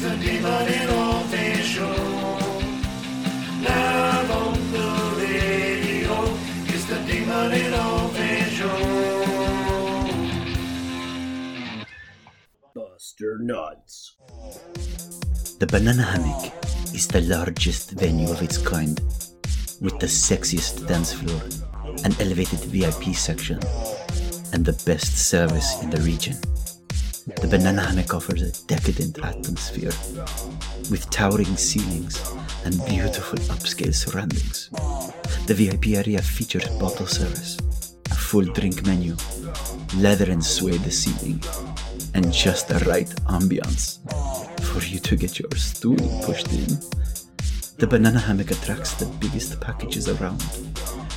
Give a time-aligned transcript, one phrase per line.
[0.00, 1.92] The Demon in Office Show.
[3.60, 4.88] Live on the
[5.20, 6.16] radio.
[6.72, 8.80] It's the Demon in Office Show.
[12.74, 14.16] Buster Nuts.
[15.58, 16.50] The Banana Hammock
[16.94, 18.98] is the largest venue of its kind,
[19.82, 21.42] with the sexiest dance floor,
[22.04, 23.60] an elevated VIP section,
[24.54, 26.38] and the best service in the region.
[27.26, 29.92] The Banana Hammock offers a decadent atmosphere,
[30.90, 32.18] with towering ceilings
[32.64, 34.70] and beautiful upscale surroundings.
[35.46, 37.58] The VIP area features bottle service,
[38.10, 39.16] a full drink menu,
[39.96, 41.42] leather and suede seating,
[42.14, 43.98] and just the right ambiance
[44.62, 46.78] for you to get your stool pushed in.
[47.76, 50.40] The banana hammock attracts the biggest packages around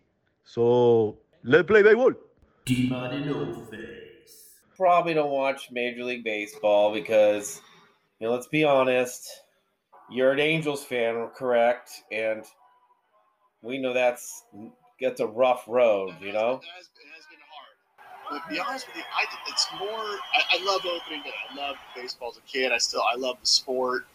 [0.45, 2.13] So let's play baseball.
[2.65, 4.61] Demon in Office.
[4.77, 7.61] probably don't watch Major League Baseball because,
[8.19, 9.29] you know, let's be honest,
[10.11, 11.91] you're an Angels fan, correct?
[12.13, 12.45] And
[13.63, 14.45] we know that's
[15.01, 16.61] that's a rough road, you know.
[16.63, 18.43] It has, it has been hard.
[18.43, 19.89] But to be honest with you, I it's more.
[19.89, 21.33] I, I love opening day.
[21.51, 22.73] I love baseball as a kid.
[22.73, 24.07] I still I love the sport.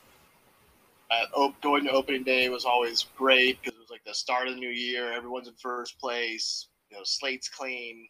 [1.12, 4.48] Uh, op- going to opening day was always great because it was like the start
[4.48, 5.12] of the new year.
[5.12, 6.68] Everyone's in first place.
[6.90, 8.08] You know, slate's clean.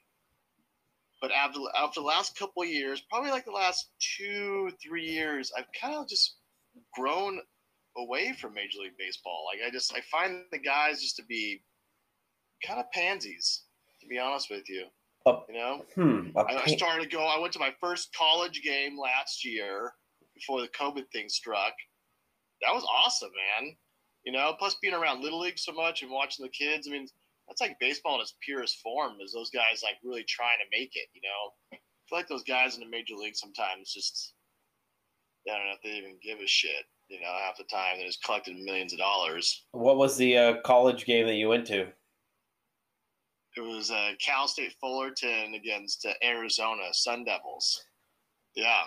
[1.22, 5.52] But after after the last couple of years, probably like the last two three years,
[5.58, 6.36] I've kind of just
[6.94, 7.40] grown
[7.98, 9.46] away from Major League Baseball.
[9.52, 11.64] Like I just I find the guys just to be
[12.66, 13.64] kind of pansies,
[14.02, 14.86] to be honest with you.
[15.26, 16.38] Uh, You know, Hmm.
[16.38, 17.26] I, I started to go.
[17.26, 19.94] I went to my first college game last year
[20.34, 21.74] before the COVID thing struck.
[22.62, 23.76] That was awesome, man.
[24.24, 26.88] You know, plus being around Little League so much and watching the kids.
[26.88, 27.08] I mean,
[27.48, 29.18] that's like baseball in its purest form.
[29.24, 31.08] Is those guys like really trying to make it?
[31.14, 31.78] You know, I
[32.10, 34.34] feel like those guys in the major league sometimes just
[35.48, 36.86] I don't know if they even give a shit.
[37.08, 39.66] You know, half the time they're just collecting millions of dollars.
[39.72, 41.88] what was the uh, college game that you went to?
[43.58, 47.80] It was uh, Cal State Fullerton against uh, Arizona Sun Devils.
[48.56, 48.84] Yeah,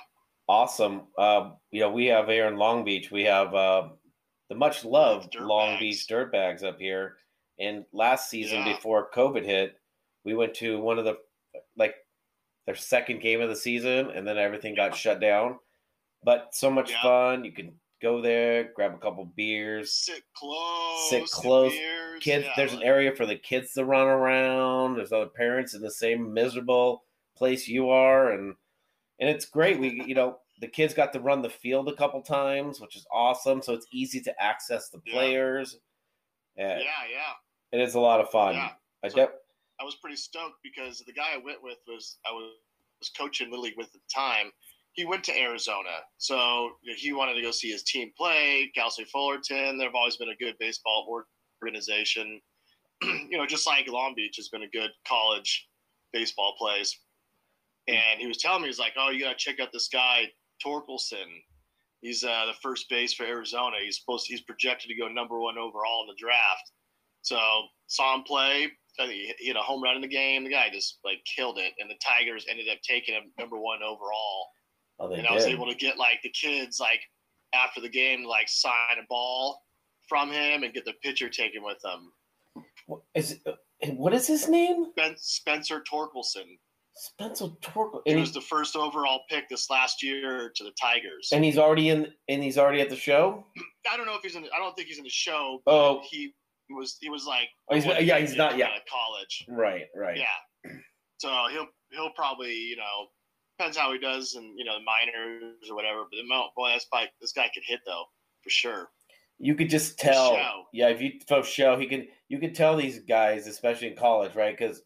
[0.48, 1.02] Awesome.
[1.16, 3.88] Uh, you know, we have here in Long Beach, we have uh,
[4.48, 5.46] the much loved Dirtbags.
[5.46, 7.16] Long Beach Dirtbags up here.
[7.58, 8.74] And last season, Yeah.
[8.76, 9.78] before COVID hit,
[10.24, 11.18] we went to one of the
[11.76, 11.94] like
[12.66, 15.58] their second game of the season, and then everything got shut down.
[16.22, 17.02] But so much Yeah.
[17.02, 17.44] fun!
[17.44, 19.92] You can go there, grab a couple beers.
[19.92, 21.10] sit close.
[21.10, 21.72] Sit close.
[21.72, 24.96] beers, Kids, yeah, there's an area for the kids to run around.
[24.96, 27.04] There's other parents in the same miserable
[27.36, 28.54] place you are, and
[29.20, 29.78] and it's great.
[29.78, 33.06] We, you know, the kids got to run the field a couple times, which is
[33.12, 33.62] awesome.
[33.62, 35.78] So it's easy to access the players.
[36.56, 37.32] Yeah, Yeah, yeah,
[37.78, 38.54] it is a lot of fun.
[38.54, 38.70] yeah.
[39.04, 39.32] I So-
[39.80, 42.52] I was pretty stoked because the guy I went with was I was,
[42.98, 44.50] was coaching Little League with at the time.
[44.92, 48.72] He went to Arizona, so he wanted to go see his team play.
[48.74, 51.24] Cal State Fullerton, they've always been a good baseball
[51.62, 52.40] organization.
[53.02, 55.68] you know, just like Long Beach has been a good college
[56.12, 56.98] baseball place.
[57.88, 60.28] And he was telling me, he's like, "Oh, you gotta check out this guy
[60.64, 61.26] Torkelson.
[62.00, 63.76] He's uh, the first base for Arizona.
[63.82, 66.70] He's supposed he's projected to go number one overall in the draft.
[67.22, 67.38] So
[67.88, 68.68] saw him play.
[69.00, 70.44] I think he had a home run in the game.
[70.44, 73.82] The guy just like killed it, and the Tigers ended up taking him number one
[73.82, 74.48] overall.
[75.00, 77.00] Oh, they and I was able to get like the kids like
[77.54, 79.62] after the game like sign a ball
[80.08, 82.12] from him and get the picture taken with them.
[82.86, 83.52] What is it, uh,
[83.92, 84.86] what is his name?
[85.16, 86.58] Spencer Torkelson.
[86.98, 88.00] Spencer Torkel.
[88.04, 91.28] He was the first overall pick this last year to the Tigers.
[91.32, 92.08] and he's already in.
[92.28, 93.44] And he's already at the show.
[93.90, 94.44] I don't know if he's in.
[94.44, 95.62] I don't think he's in the show.
[95.64, 96.02] But Oh.
[96.10, 96.34] he
[96.70, 96.96] was.
[97.00, 97.48] He was like.
[97.70, 98.70] Oh, he's- yeah, he's not yet.
[98.90, 99.44] college.
[99.48, 99.86] Right.
[99.96, 100.18] Right.
[100.18, 100.70] Yeah.
[101.18, 103.06] So he'll he'll probably you know
[103.58, 106.04] depends how he does and you know the minors or whatever.
[106.10, 108.04] But the mo- boy, that's probably, this guy could hit though
[108.42, 108.88] for sure.
[109.40, 110.34] You could just tell.
[110.34, 110.64] show.
[110.72, 112.06] Yeah, if you for show, he can.
[112.28, 114.56] You could tell these guys, especially in college, right?
[114.56, 114.82] Because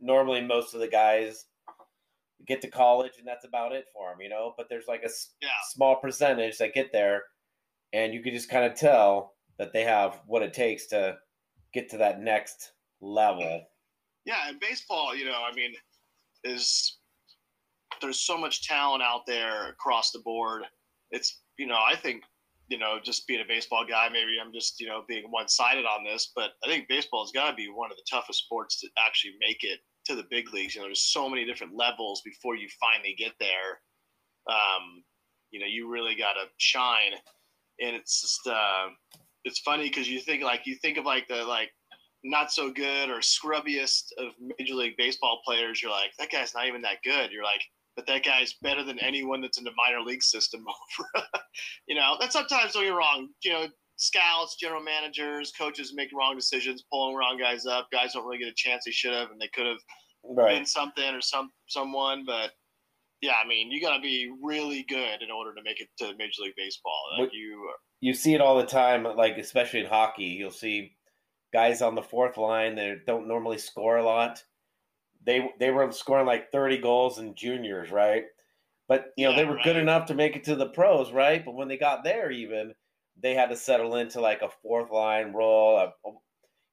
[0.00, 1.44] normally most of the guys
[2.46, 4.54] get to college and that's about it for them, you know.
[4.56, 5.10] But there's like a
[5.42, 5.48] Yeah.
[5.70, 7.24] small percentage that get there,
[7.92, 11.18] and you can just kind of tell that they have what it takes to
[11.72, 13.66] get to that next level.
[14.24, 15.74] Yeah, and baseball, you know, I mean,
[16.44, 16.98] is
[18.00, 20.64] there's so much talent out there across the board.
[21.10, 22.24] It's you know, I think
[22.68, 25.86] you know, just being a baseball guy, maybe I'm just you know being one sided
[25.86, 28.80] on this, but I think baseball has got to be one of the toughest sports
[28.80, 30.74] to actually make it to the big leagues.
[30.74, 33.80] You know, there's so many different levels before you finally get there.
[34.48, 35.04] Um,
[35.50, 37.12] you know, you really got to shine,
[37.80, 38.88] and it's just uh,
[39.44, 41.70] it's funny because you think like you think of like the like
[42.24, 46.66] not so good or scrubbiest of major league baseball players, you're like, that guy's not
[46.66, 47.30] even that good.
[47.30, 47.62] You're like,
[47.96, 50.64] but that guy's better than anyone that's in the minor league system
[51.88, 53.28] you know, that sometimes don't get wrong.
[53.42, 53.66] You know,
[53.98, 57.88] scouts, general managers, coaches make wrong decisions, pulling wrong guys up.
[57.92, 59.80] Guys don't really get a chance they should have, and they could have
[60.22, 60.58] Right.
[60.58, 62.24] been something or some someone.
[62.26, 62.52] But
[63.22, 66.14] yeah, I mean, you got to be really good in order to make it to
[66.16, 67.00] Major League Baseball.
[67.18, 70.24] Like you, you see it all the time, like especially in hockey.
[70.24, 70.96] You'll see
[71.52, 74.44] guys on the fourth line that don't normally score a lot.
[75.24, 78.26] They they were scoring like thirty goals in juniors, right?
[78.88, 81.44] But you know they Yeah, were good enough to make it to the pros, right?
[81.44, 82.74] But when they got there, even
[83.20, 85.78] they had to settle into like a fourth line role.
[85.78, 85.92] A,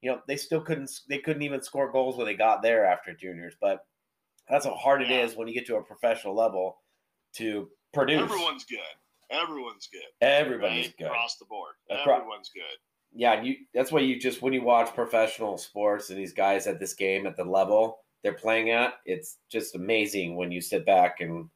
[0.01, 3.13] you know they still couldn't they couldn't even score goals when they got there after
[3.13, 3.55] juniors.
[3.59, 3.85] But
[4.49, 5.23] that's how hard it Yeah.
[5.23, 6.77] is when you get to a professional level
[7.35, 8.21] to produce.
[8.21, 8.79] everyone's good.
[9.31, 10.01] Everyone's good.
[10.21, 10.97] Everybody's right?
[10.99, 11.07] good.
[11.07, 11.73] across the board.
[11.89, 12.77] Acro- Everyone's good.
[13.11, 16.67] yeah, and you that's why you just when you watch professional sports and these guys
[16.67, 20.85] at this game at the level they're playing at, it's just amazing when you sit
[20.85, 21.49] back and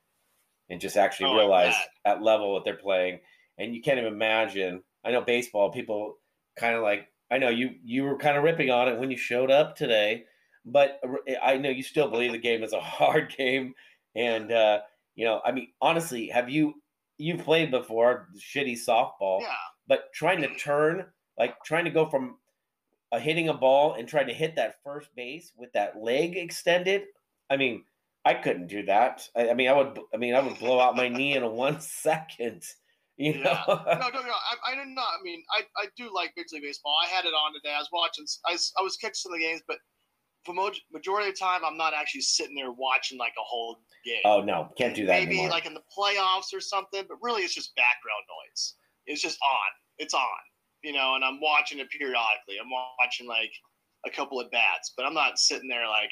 [0.71, 1.73] and just actually Oh, realize
[2.05, 3.19] at level what they're playing.
[3.59, 4.81] And you can't even imagine.
[5.05, 6.17] I know baseball people
[6.57, 9.17] kind of like I know you you were kind of ripping on it when you
[9.17, 10.23] showed up today,
[10.65, 10.99] but
[11.43, 13.73] I know you still believe the game is a hard game
[14.15, 14.79] and uh
[15.15, 16.81] you know, I mean honestly, have you
[17.17, 19.53] you've played before shitty softball Yeah.
[19.87, 21.05] but trying to turn,
[21.37, 22.37] like trying to go from
[23.11, 27.03] a hitting a ball and trying to hit that first base with that leg extended.
[27.49, 27.83] I mean,
[28.23, 29.27] I couldn't do that.
[29.35, 29.99] I, I mean, I would.
[30.13, 32.63] I mean, I would blow out my knee in one second.
[33.19, 33.51] You know.
[33.67, 33.99] Yeah.
[33.99, 34.31] No, no, no.
[34.31, 35.19] I, I did not.
[35.19, 36.95] I mean, I, I do like Major League Baseball.
[37.03, 37.73] I had it on today.
[37.75, 38.25] I was watching.
[38.47, 39.77] I I was catching some of the games, but
[40.45, 43.79] for mo- majority of the time, I'm not actually sitting there watching like a whole
[44.05, 44.21] game.
[44.23, 45.49] oh no, can't do that Maybe anymore.
[45.49, 48.75] like in the playoffs or something, but really it's just background noise.
[49.05, 49.69] It's just on.
[49.97, 50.39] It's on.
[50.81, 52.55] You know, and I'm watching it periodically.
[52.61, 52.71] I'm
[53.01, 53.51] watching like
[54.07, 56.11] a couple of bats, but I'm not sitting there like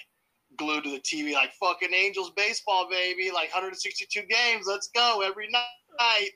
[0.58, 3.32] glued to the TV like fucking Angels baseball, baby.
[3.34, 5.64] Like 162 games, let's go every night.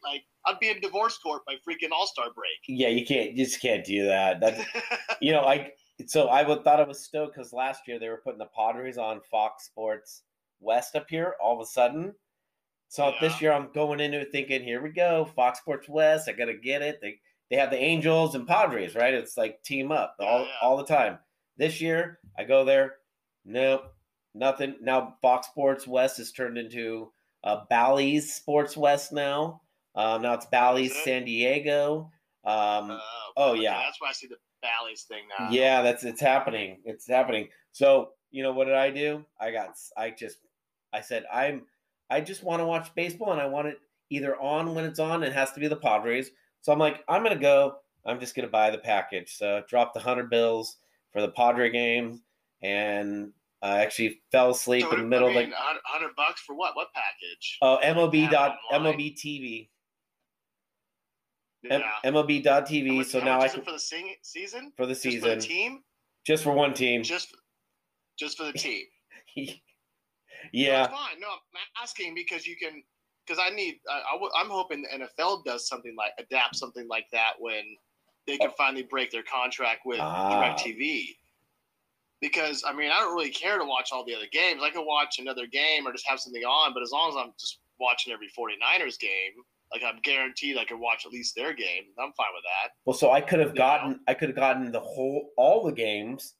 [0.04, 2.52] Like I'd be in divorce court by freaking All Star break.
[2.68, 3.32] yeah, you can't.
[3.34, 4.40] You just can't do that.
[4.40, 4.66] That
[5.22, 5.72] you know, I
[6.08, 8.98] so I would thought I was stoked because last year they were putting the Padres
[8.98, 10.24] on Fox Sports
[10.60, 11.36] West up here.
[11.42, 12.14] All of a sudden,
[12.88, 16.28] so this year I'm going into it thinking, here we go, Fox Sports West.
[16.28, 17.00] I gotta get it.
[17.02, 19.14] They they have the Angels and Padres, right?
[19.14, 20.52] It's like team up all Yeah, yeah.
[20.62, 21.20] all the time.
[21.58, 22.96] This year I go there,
[23.46, 23.94] nope,
[24.34, 24.76] nothing.
[24.82, 27.12] Now Fox Sports West has turned into
[27.44, 29.62] uh, Bally's Sports West now.
[29.96, 31.04] Um, now it's Bally's it?
[31.04, 32.12] San Diego.
[32.46, 33.00] Um, Uh,
[33.38, 33.82] oh, okay, yeah.
[33.86, 35.50] that's why I see the Bally's thing now.
[35.52, 36.80] yeah, that's it's happening.
[36.86, 37.50] It's happening.
[37.72, 39.26] So you know what did I do?
[39.40, 40.38] I got I just
[40.94, 41.64] I said I'm
[42.10, 43.78] I just want to watch baseball and I want it
[44.10, 45.24] either on when it's on.
[45.24, 46.32] It has to be the Padres.
[46.62, 47.76] So I'm like I'm gonna go.
[48.06, 49.36] I'm just gonna buy the package.
[49.38, 50.78] So drop the hundred bills
[51.12, 52.22] for the Padre game,
[52.62, 53.32] and
[53.64, 56.76] I actually fell asleep So, in the middle I of the hundred bucks for what?
[56.76, 57.58] What package?
[57.62, 58.58] oh MLB dot.
[58.74, 59.70] MLB TV
[61.64, 61.82] yeah.
[62.04, 62.98] M- MLB dot TV.
[62.98, 64.74] much- So now I can for the sing- season.
[64.76, 65.84] for the Just for season the team.
[66.26, 67.04] just for one team.
[67.04, 67.36] Just,
[68.18, 68.86] just for the team.
[69.36, 70.84] yeah.
[70.88, 71.20] That's fine.
[71.20, 72.82] No, I'm asking because you can.
[73.28, 73.76] Because I need.
[73.90, 77.62] I, I w- I'm hoping the NFL does something like adapt something like that when
[78.26, 80.56] they can finally break their contract with Ah.
[80.58, 81.04] DirecTV.
[82.22, 84.62] Because I mean, I don't really care to watch all the other games.
[84.64, 87.34] I could watch another game or just have something on, but as long as I'm
[87.40, 89.32] just watching every 49ers game,
[89.74, 91.86] like I'm guaranteed I could watch at least their game.
[91.98, 92.72] I'm fine with that.
[92.86, 94.00] Well, so I could have gotten know?
[94.08, 96.36] I could have gotten the whole all the games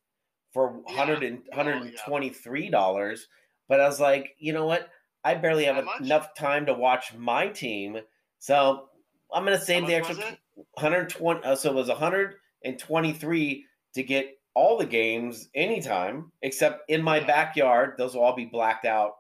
[0.54, 0.96] for Yeah.
[0.96, 1.58] 100 and, Oh, yeah.
[1.58, 3.28] 123 dollars,
[3.68, 4.90] but I was like, you know what?
[5.24, 8.00] I barely have enough time to watch my team,
[8.40, 8.90] so
[9.34, 10.38] I'm gonna save How the extra
[10.74, 11.44] 120.
[11.44, 17.28] Uh, so it was 123 to get all the games anytime, except in my Yeah.
[17.28, 17.96] backyard.
[17.98, 19.14] Those will all be blacked out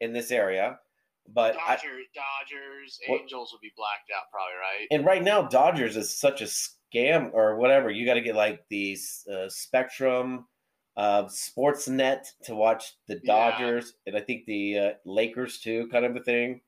[0.00, 0.78] in this area.
[1.30, 4.86] But I, Dodgers, Dodgers, What- Angels will be blacked out probably, right?
[4.90, 7.90] and right now Dodgers is such a scam or whatever.
[7.90, 8.96] You got to get like the
[9.30, 10.48] uh, Spectrum,
[10.96, 13.50] uh, Sportsnet to watch the Yeah.
[13.50, 16.62] Dodgers, and I think the uh, Lakers too, kind of a thing.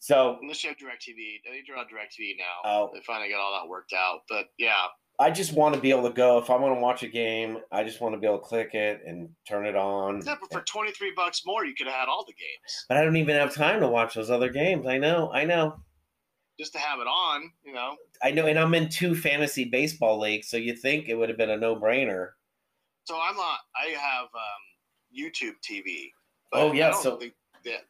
[0.00, 1.42] So Unless you have DirecTV.
[1.46, 2.60] I think you're on DirecTV now.
[2.64, 2.90] Oh.
[2.92, 4.22] They finally got all that worked out.
[4.28, 4.86] But yeah,
[5.22, 7.58] I just want to be able to go if I want to watch a game.
[7.70, 10.20] I just want to be able to click it and turn it on.
[10.26, 12.86] yeah but for 23 bucks more, you could have had all the games.
[12.88, 14.84] But I don't even have time to watch those other games.
[14.86, 15.76] I know, I know,
[16.58, 17.94] Just to have it on, you know.
[18.20, 21.38] I know, and I'm in two fantasy baseball leagues, so you think it would have
[21.38, 22.30] been a no brainer.
[23.04, 23.58] So I'm on.
[23.76, 24.62] I have um,
[25.16, 26.10] YouTube TV.
[26.52, 27.32] Oh, yeah, so- they,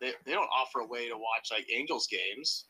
[0.00, 2.66] they, they don't offer a way to watch like Angels games,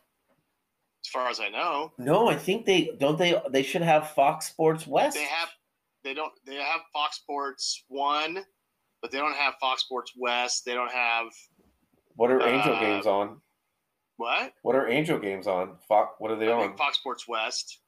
[1.05, 1.93] as far as I know.
[1.99, 3.19] No, I think they don't.
[3.19, 5.17] They they should have Fox Sports West.
[5.17, 5.49] They have
[6.05, 8.45] they don't they have Fox Sports One,
[9.01, 10.65] but they don't have Fox Sports West.
[10.65, 11.27] They don't have
[12.17, 13.41] What are Angel uh, games on?
[14.17, 14.53] what?
[14.63, 15.77] What are Angel games on?
[15.89, 16.15] Fox.
[16.19, 16.61] What are they I on?
[16.63, 17.81] think Fox Sports West.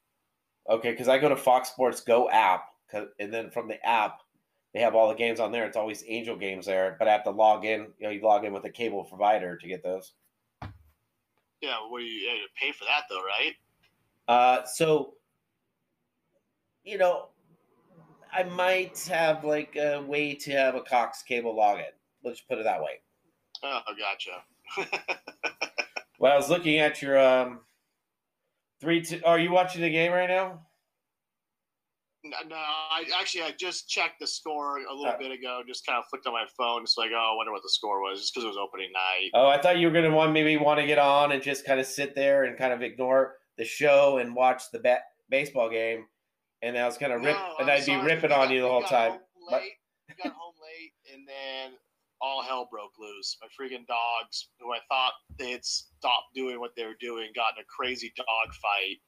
[0.68, 2.64] Okay, because I go to Fox Sports Go app,
[3.20, 4.20] and then from the app,
[4.72, 5.66] they have all the games on there.
[5.66, 7.80] It's always Angel games there, but I have to log in.
[7.98, 10.14] You know, you log in with a cable provider to get those.
[11.64, 13.54] Yeah, what do you, you pay for that though, right?
[14.26, 15.14] Uh, so,
[16.84, 17.28] you know,
[18.32, 21.84] I might have like a way to have a Cox cable login.
[22.22, 23.00] Let's put it that way.
[23.62, 25.20] Oh, I gotcha.
[26.18, 27.60] Well, I was looking at your um
[28.80, 29.02] three.
[29.02, 30.60] Two, are you watching the game right now?
[32.24, 35.62] No, I actually I just checked the score a little Uh, bit ago.
[35.66, 36.82] Just kind of flicked on my phone.
[36.82, 39.30] It's like, oh, I wonder what the score was, just because it was opening night.
[39.34, 41.78] Oh, I thought you were gonna want maybe want to get on and just kind
[41.78, 46.06] of sit there and kind of ignore the show and watch the ba- baseball game,
[46.62, 48.82] and I was gonna rip, No, and I'd be ripping We on you the whole
[48.82, 49.20] time.
[49.50, 49.72] But- Late.
[50.22, 51.76] got home late, and then
[52.20, 53.36] all hell broke loose.
[53.42, 57.54] My freaking dogs, who I thought they had stopped doing what they were doing, got
[57.58, 59.00] in a crazy dog fight.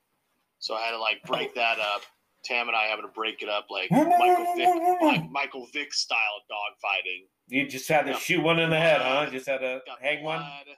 [0.58, 2.02] So I had to like break that up.
[2.46, 6.18] Tam and I having to break it up like Michael Vick, like Michael Vick style
[6.48, 7.26] dog fighting.
[7.48, 8.18] You just had to Yeah.
[8.18, 9.28] shoot one in the head, huh?
[9.30, 10.38] Just had to Got hang one.
[10.38, 10.76] blood.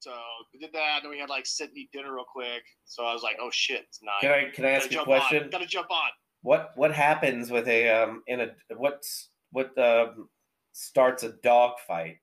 [0.00, 0.14] So
[0.52, 2.62] we did that, and we had like sit and eat dinner real quick.
[2.84, 4.14] So I was like, "Oh shit, it's nine.
[4.20, 5.20] Can I can I ask you a jump on.
[5.20, 5.48] question?
[5.50, 6.10] Gotta jump on."
[6.42, 10.28] What what happens with a um in a what's what um
[10.72, 12.18] starts a dog fight?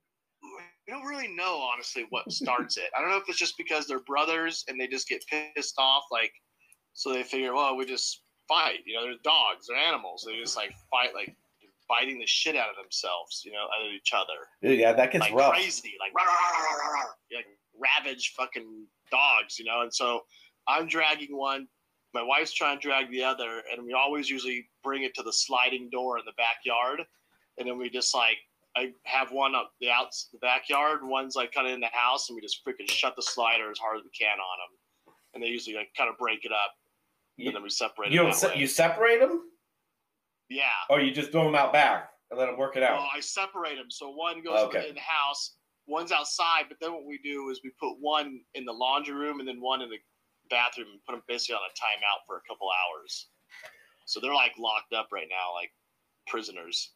[0.87, 2.89] I don't really know, honestly, what starts it.
[2.95, 5.23] I don't know if it's just because they're brothers and they just get
[5.55, 6.33] pissed off, like,
[6.93, 8.79] so they figure, well, we just fight.
[8.85, 10.23] You know, they're dogs, they're animals.
[10.27, 11.35] They just like fight, like
[11.89, 15.11] biting the shit out of themselves, you know, out of each other, Dude, yeah, that
[15.11, 15.53] gets like rough.
[15.53, 17.03] crazy, like rah, rah, rah,
[17.35, 17.45] like
[17.77, 19.81] ravage fucking dogs, you know.
[19.81, 20.21] And so
[20.67, 21.67] I'm dragging one.
[22.13, 25.33] My wife's trying to drag the other, and we always usually bring it to the
[25.33, 27.01] sliding door in the backyard,
[27.57, 28.37] and then we just like
[28.77, 32.29] I have one up the outs the backyard, one's like kind of in the house,
[32.29, 35.43] and we just freaking shut the slider as hard as we can on them, and
[35.43, 36.75] they usually like kind of break it up,
[37.37, 38.11] You, and then we separate.
[38.11, 39.41] you them don't se- you separate them,
[40.49, 40.65] yeah.
[40.89, 42.97] or you just throw them out back and let them work it out.
[42.97, 43.89] Well, I separate them.
[43.89, 44.87] So one goes Okay.
[44.89, 45.55] in the house,
[45.87, 46.65] one's outside.
[46.69, 49.59] But then what we do is we put one in the laundry room and then
[49.61, 49.97] one in the
[50.49, 53.27] bathroom and put them basically on a timeout for a couple hours.
[54.05, 55.71] So they're like locked up right now, like
[56.27, 56.91] prisoners.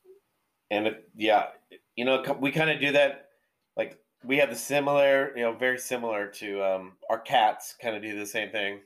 [0.70, 1.48] And it, yeah,
[1.96, 3.29] you know, we kind of do that.
[3.75, 7.75] Like we have the similar, you know, very similar to um, our cats.
[7.82, 8.82] Kind of do the same thing.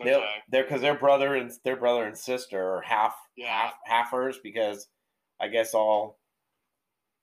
[0.00, 0.24] Okay.
[0.50, 3.70] they're because their brother and their brother and sister are half Yeah.
[3.86, 4.88] half halfers because
[5.40, 6.18] I guess all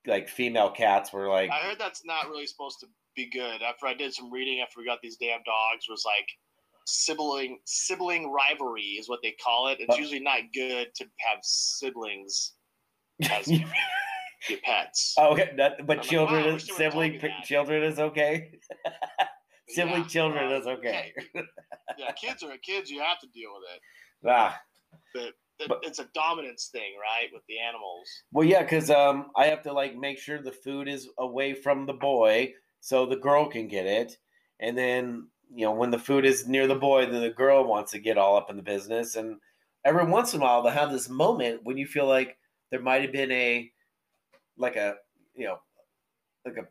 [0.06, 3.62] like female cats were like I heard that's not really supposed to be good.
[3.62, 6.28] After I did some reading, after we got these damn dogs, was like
[6.86, 9.80] sibling sibling rivalry is what they call it.
[9.80, 12.54] It's But- usually not good to have siblings
[13.30, 15.16] as your pets.
[15.18, 17.20] oh, okay, that, but I'm like, children, wow, I is, wish they would've told sibling
[17.20, 18.52] p- children is okay.
[19.70, 21.14] Sibling Yeah, children well, is okay.
[21.98, 22.90] yeah, kids are kids.
[22.90, 23.82] You have to deal with it.
[24.30, 24.60] ah,
[25.14, 25.34] But
[25.68, 28.08] But- it's a dominance thing, right, with the animals.
[28.32, 31.86] well, yeah, because um, I have to like make sure the food is away from
[31.86, 34.18] the boy so the girl can get it,
[34.60, 37.92] and then you know when the food is near the boy, then the girl wants
[37.94, 39.38] to get all up in the business, and
[39.84, 42.38] every once in a while they'll have this moment when you feel like
[42.72, 43.72] there might have been a
[44.58, 44.96] like a
[45.36, 45.58] you know
[46.46, 46.68] like a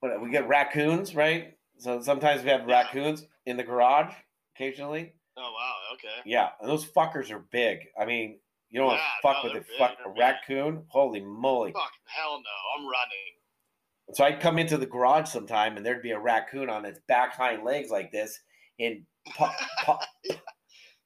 [0.00, 1.55] what we get raccoons, right?
[1.78, 2.82] So sometimes we have Yeah.
[2.82, 4.14] raccoons in the garage
[4.54, 5.12] occasionally.
[5.36, 5.74] Oh wow.
[5.94, 6.22] Okay.
[6.24, 7.80] Yeah, and those fuckers are big.
[8.00, 8.40] I mean,
[8.70, 10.18] you don't want to fuck no, with a fuck a big.
[10.18, 10.84] raccoon.
[10.88, 11.72] Holy moly!
[11.72, 12.78] Fucking hell no.
[12.78, 14.14] I'm running.
[14.14, 17.34] So I'd come into the garage sometime, and there'd be a raccoon on its back
[17.34, 18.38] hind legs like this,
[18.78, 19.04] and
[19.34, 19.54] pa-
[19.84, 20.06] pa-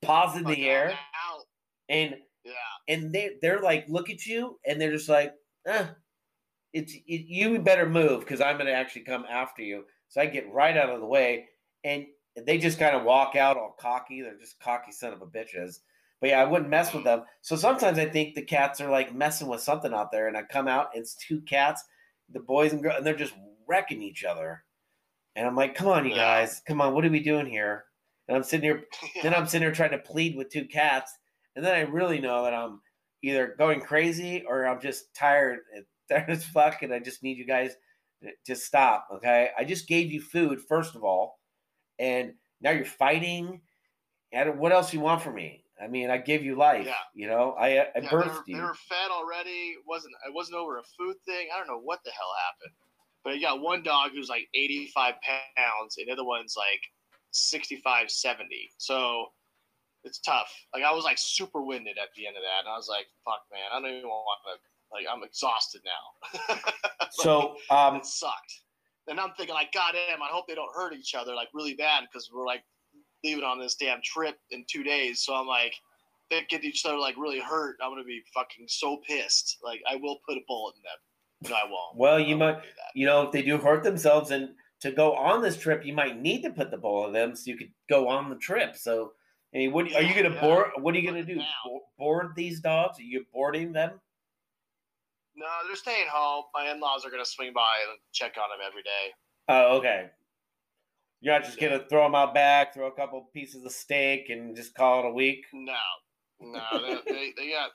[0.03, 1.45] paws in Fuck, the air, Out.
[1.89, 2.53] and Yeah.
[2.89, 5.35] and they they're like look at you, and they're just like,
[5.67, 5.87] eh,
[6.73, 9.87] it's it, you better move because I'm gonna actually come after you.
[10.11, 11.47] So I get right out of the way,
[11.85, 12.05] and
[12.37, 14.21] they just kind of walk out all cocky.
[14.21, 15.79] They're just cocky son of a bitches.
[16.21, 17.23] But yeah, I wouldn't mess with them.
[17.41, 20.43] So sometimes I think the cats are like messing with something out there, and I
[20.43, 21.85] come out, it's two cats,
[22.29, 23.35] the boys and girls, and they're just
[23.67, 24.65] wrecking each other.
[25.37, 27.85] And I'm like, come on, you guys, come on, what are we doing here?
[28.27, 28.85] And I'm sitting here
[29.23, 31.17] then I'm sitting here trying to plead with two cats,
[31.55, 32.81] and then I really know that I'm
[33.23, 35.61] either going crazy or I'm just tired,
[36.11, 37.77] tired as fuck, and I just need you guys
[38.23, 39.09] to- to stop.
[39.15, 41.41] Okay, I just gave you food first of all,
[41.99, 43.63] and now you're fighting.
[44.33, 45.65] Don't, what else you want from me?
[45.83, 46.85] I mean, I gave you life.
[46.87, 46.95] Yeah.
[47.15, 48.57] You know, I, I Yeah, they, birthed were, you.
[48.57, 49.75] they were fed already.
[49.77, 51.49] It wasn't it wasn't over a food thing.
[51.55, 52.75] I don't know what the hell happened.
[53.25, 55.15] But you got one dog who's like 85
[55.57, 56.81] pounds, and the other one's like
[57.33, 58.71] 65, 70.
[58.79, 59.27] So
[60.05, 60.51] it's tough.
[60.75, 63.07] Like I was like super winded at the end of that, and I was like,
[63.25, 66.57] "Fuck, man, I don't even want to." Like I'm exhausted now.
[67.11, 68.61] so, um, it sucked.
[69.09, 71.75] And I'm thinking, like, God damn, I hope they don't hurt each other like really
[71.75, 72.63] bad because we're like
[73.25, 75.23] leaving on this damn trip in two days.
[75.25, 75.75] So I'm like,
[76.31, 77.77] they get each other like really hurt.
[77.83, 79.59] I'm gonna be fucking so pissed.
[79.65, 81.51] Like I will put a bullet in them.
[81.51, 81.97] No, I won't.
[81.97, 85.43] Well, you won't might- you know, if they do hurt themselves and to go on
[85.43, 88.09] this trip, you might need to put the ball in them so you could go
[88.09, 88.77] on the trip.
[88.77, 89.13] So,
[89.55, 90.71] I mean, what are you going to Yeah, board?
[90.79, 91.41] What are you going to do?
[91.65, 92.99] Bo- Board these dogs?
[92.99, 94.01] Are you boarding them?
[95.37, 96.45] No, they're staying home.
[96.55, 99.15] My in-laws are gonna swing by and check on them every day.
[99.49, 100.11] Oh, okay.
[101.23, 104.31] You're not just going to throw them out back, throw a couple pieces of steak,
[104.31, 105.45] and just call it a week.
[105.53, 105.75] No,
[106.41, 107.71] no, they, they, they got,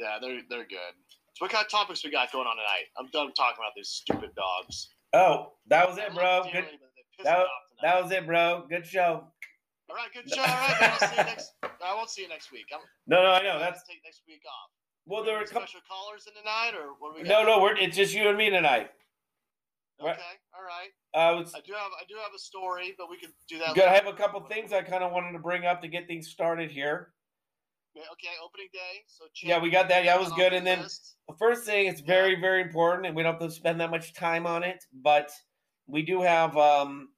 [0.00, 0.94] yeah, they're they're good.
[1.34, 2.86] So what kind of topics we got going on tonight?
[2.98, 4.88] I'm done talking about these stupid dogs.
[5.12, 6.42] Oh, that was it, bro.
[6.52, 6.64] Good.
[7.22, 7.48] That, was-
[7.82, 8.66] that was it, bro.
[8.68, 9.28] Good show.
[9.88, 10.40] All right, good show.
[10.40, 10.90] All right, man.
[10.90, 11.52] I'll see you next.
[11.62, 12.64] I won't see you next week.
[12.74, 13.60] I'm No, no, I know.
[13.60, 14.70] That's take next week off.
[15.06, 15.24] Well.
[15.24, 15.62] There were a couple.
[15.62, 17.46] special callers in tonight, or what we No, got?
[17.46, 17.60] no.
[17.62, 18.90] We're it's just you and me tonight.
[19.98, 20.90] Okay, all right.
[21.14, 23.74] Uh, I do have I do have a story, but we can do that.
[23.74, 23.84] good.
[23.84, 26.28] I have a couple things I kind of wanted to bring up to get things
[26.28, 27.12] started here.
[27.94, 29.04] Yeah, Okay, opening day.
[29.06, 30.04] So check Yeah, we got that.
[30.04, 30.52] Yeah, that was good.
[30.52, 31.16] And then list.
[31.28, 34.12] The first thing, it's very, very important, and we don't have to spend that much
[34.12, 34.84] time on it.
[34.92, 35.30] But
[35.86, 37.08] we do have, um,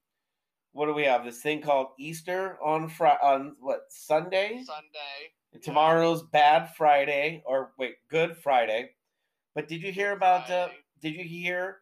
[0.70, 1.24] what do we have?
[1.24, 4.62] This thing called Easter on Friday, on what Sunday?
[4.64, 5.33] Sunday.
[5.52, 8.90] And tomorrow's Bad Friday, or wait, Good Friday.
[9.54, 10.50] But did you hear about?
[10.50, 10.68] Uh,
[11.00, 11.78] did you hear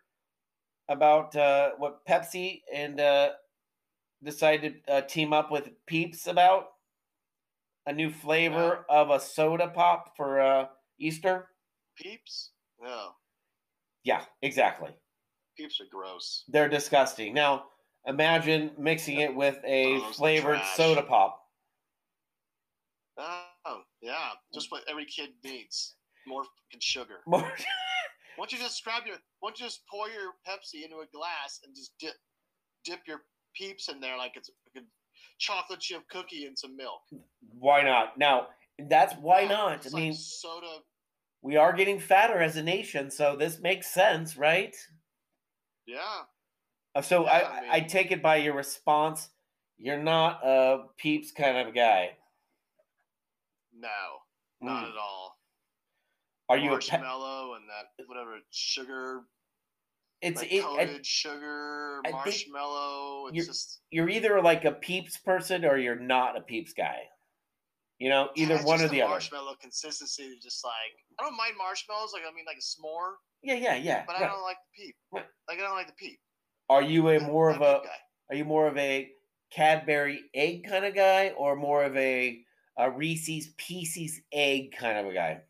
[0.89, 3.31] about uh, what Pepsi and uh,
[4.23, 6.69] decided to uh, team up with Peeps about
[7.87, 10.67] a new flavor of a soda pop for uh,
[10.99, 11.49] Easter?
[11.97, 12.51] Peeps.
[12.81, 13.13] No,
[14.05, 14.91] Yeah, exactly.
[15.57, 16.45] peeps are gross.
[16.49, 17.33] They're disgusting.
[17.35, 17.65] Now,
[18.07, 20.77] imagine mixing it with a Oh, flavored trash.
[20.77, 21.43] soda pop.
[23.19, 23.46] Oh,
[24.03, 25.95] yeah, just what every kid needs.
[26.27, 27.19] More fucking sugar.
[27.27, 27.49] More- Why
[28.39, 29.17] don't you just grab your?
[29.41, 32.15] Why don't you just pour your Pepsi into a glass and just dip,
[32.85, 33.23] dip your
[33.55, 34.81] peeps in there like it's a
[35.39, 37.01] chocolate chip cookie and some milk.
[37.59, 38.19] why not?
[38.19, 38.49] Now,
[38.89, 39.87] that's why Yeah, not.
[39.87, 40.79] I mean, like soda.
[41.43, 44.75] we are getting fatter as a nation, so this makes sense, right?
[45.87, 46.01] Yeah,
[46.95, 49.31] Uh, So Yeah, I, I mean- I take it by your response,
[49.79, 52.17] you're not a peeps kind of guy.
[53.79, 54.23] No,
[54.61, 54.91] not Mm.
[54.91, 55.39] at all.
[56.49, 59.23] Are you a pe- marshmallow and that whatever sugar,
[60.23, 63.27] it's like it, coated I- sugar, I marshmallow.
[63.29, 67.09] It's you're- just you're either like a peeps person or you're not a peeps guy.
[67.99, 69.11] You know, either it's one or the other.
[69.11, 70.75] Marshmallow consistency is just like
[71.19, 72.13] I don't mind marshmallows.
[72.13, 74.05] Like I mean, like a s'more, Yeah, yeah, yeah.
[74.07, 74.23] but right.
[74.25, 74.97] I don't like the peep.
[75.13, 75.27] Right.
[75.49, 76.21] Like I don't like the peep.
[76.69, 77.99] Are you a more of a guy.
[78.31, 79.11] Are you more of a
[79.53, 82.45] Cadbury egg kind of guy, or more of a,
[82.79, 85.41] a Reese's Pieces egg kind of a guy?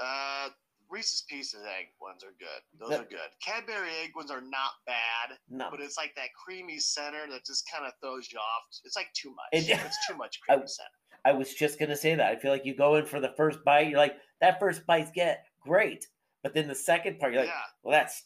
[0.00, 0.48] Uh,
[0.88, 2.62] Reese's Pieces egg ones are good.
[2.78, 3.30] Those That- are good.
[3.44, 7.68] Cadbury egg ones are not bad, No, but it's like that creamy center that just
[7.70, 8.62] kind of throws you off.
[8.84, 9.48] It's like too much.
[9.52, 10.88] It- it's too much creamy I- center.
[11.24, 12.30] I was just gonna say that.
[12.30, 15.10] I feel like you go in for the first bite, you're like, that first bite's
[15.10, 16.06] get great,
[16.42, 18.24] but then the second part, you're like, yeah, well, that's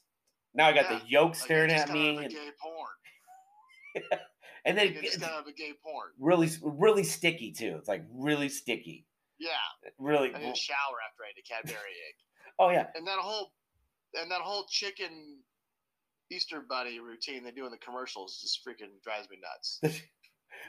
[0.54, 2.50] now I got Yeah, the yolk staring it's at me, Kind of a and, gay
[2.60, 4.20] porn.
[4.64, 6.10] and then it's it's kind of a gay porn.
[6.18, 7.76] really, really sticky too.
[7.78, 9.06] It's like really sticky,
[9.38, 9.48] Yeah,
[9.98, 10.34] really.
[10.34, 12.14] I a shower after I ate a Cadbury egg.
[12.58, 13.52] Oh yeah, and that whole
[14.14, 15.38] and that whole chicken
[16.30, 19.80] Easter Bunny routine they do in the commercials just freaking drives me nuts.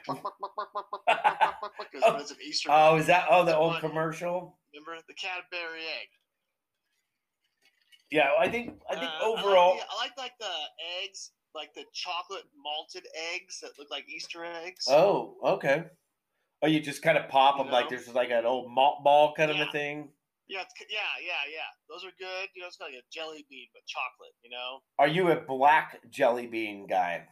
[0.06, 2.68] Because it's an Easter.
[2.72, 3.88] Oh, is that oh the old bunny.
[3.88, 4.58] commercial?
[4.74, 6.08] Remember the Cadbury egg?
[8.10, 9.74] Yeah, I think I think Uh, overall.
[9.74, 10.54] I like, the, I like like the
[11.04, 14.86] eggs, like the chocolate malted eggs that look like Easter eggs.
[14.88, 15.84] Oh, okay.
[16.62, 17.96] Oh, you just kind of pop You them like know?
[17.96, 20.08] there's like an old malt ball kind of a thing.
[20.48, 21.60] Yeah, it's, yeah, yeah, yeah.
[21.88, 22.48] Those are good.
[22.54, 24.34] You know, it's kind of like a jelly bean but chocolate.
[24.42, 24.80] You know?
[24.98, 27.26] Are you a black jelly bean guy?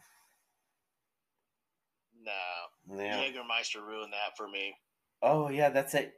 [2.23, 3.17] No, Yeah.
[3.17, 4.75] Jägermeister ruined that for me.
[5.21, 6.13] Oh yeah, that's it.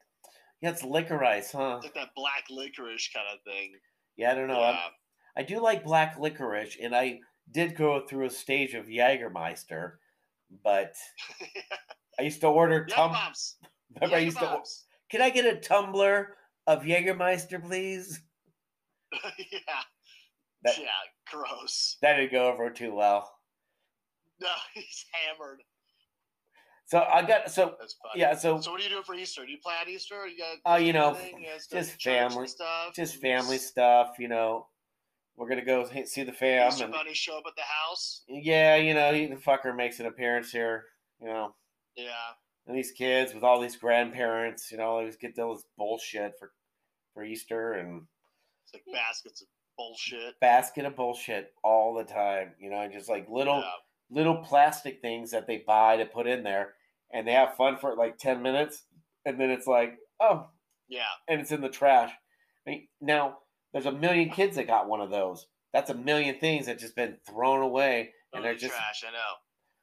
[0.61, 1.75] Yeah, it's licorice, huh?
[1.77, 3.73] It's like that black licorice kind of thing.
[4.17, 4.59] Yeah, I don't know.
[4.59, 4.87] Yeah.
[5.37, 7.19] I do like black licorice, and I
[7.51, 9.93] did go through a stage of Jägermeister,
[10.63, 10.93] but
[12.19, 13.11] I used to order Yeah, tum.
[13.11, 13.55] bombs.
[14.01, 14.59] Remember, I used to.
[15.09, 16.35] Can I get a tumbler
[16.67, 18.21] of Jägermeister, please?
[19.51, 19.59] yeah.
[20.63, 20.87] That- yeah,
[21.31, 21.97] gross.
[22.01, 23.31] That didn't go over too well.
[24.41, 25.61] No, he's hammered.
[26.87, 27.75] So I got so
[28.15, 28.35] yeah.
[28.35, 29.43] So So what are you doing for Easter?
[29.45, 30.15] Do you plan Easter?
[30.15, 31.17] Or you got Oh, you know.
[31.17, 32.93] You guys go to just family- stuff.
[32.95, 34.67] just family stuff, you know.
[35.37, 38.23] We're gonna go see the fam, Easter and bunny show up at the house.
[38.27, 40.85] yeah, you know, he, the fucker makes an appearance here,
[41.19, 41.53] you know.
[41.95, 42.11] Yeah.
[42.67, 46.51] And these kids with all these grandparents, you know, always get all this bullshit for
[47.13, 48.03] for Easter and
[48.63, 50.39] It's like baskets of bullshit.
[50.39, 53.71] basket of bullshit all the time, you know, just like little Yeah.
[54.09, 56.75] little plastic things that they buy to put in there,
[57.11, 58.83] and they have fun for like ten minutes,
[59.25, 60.49] and then it's like, oh,
[60.87, 61.03] Yeah.
[61.27, 62.11] and it's in the trash.
[62.65, 63.39] I mean, now
[63.75, 65.47] there's a million kids that got one of those.
[65.73, 68.73] That's a million things that just been thrown away, and they're just.
[68.73, 69.03] trash.
[69.05, 69.33] I know.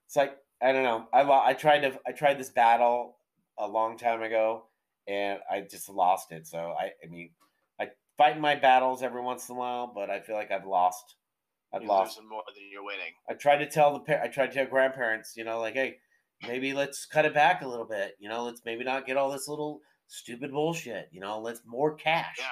[0.07, 1.07] It's like I don't know.
[1.12, 3.16] I I tried to I tried this battle
[3.59, 4.64] a long time ago,
[5.07, 6.46] and I just lost it.
[6.46, 7.33] So I I mean,
[7.78, 11.16] I fight my battles every once in a while, but I feel like I've lost.
[11.74, 12.16] I've You're lost.
[12.16, 13.12] losing more than you're winning.
[13.28, 15.96] I tried to tell the par- I tried to tell grandparents, you know, like, hey,
[16.46, 18.14] maybe let's cut it back a little bit.
[18.18, 21.09] You know, let's maybe not get all this little stupid bullshit.
[21.12, 22.44] You know, let's more cash, Yeah.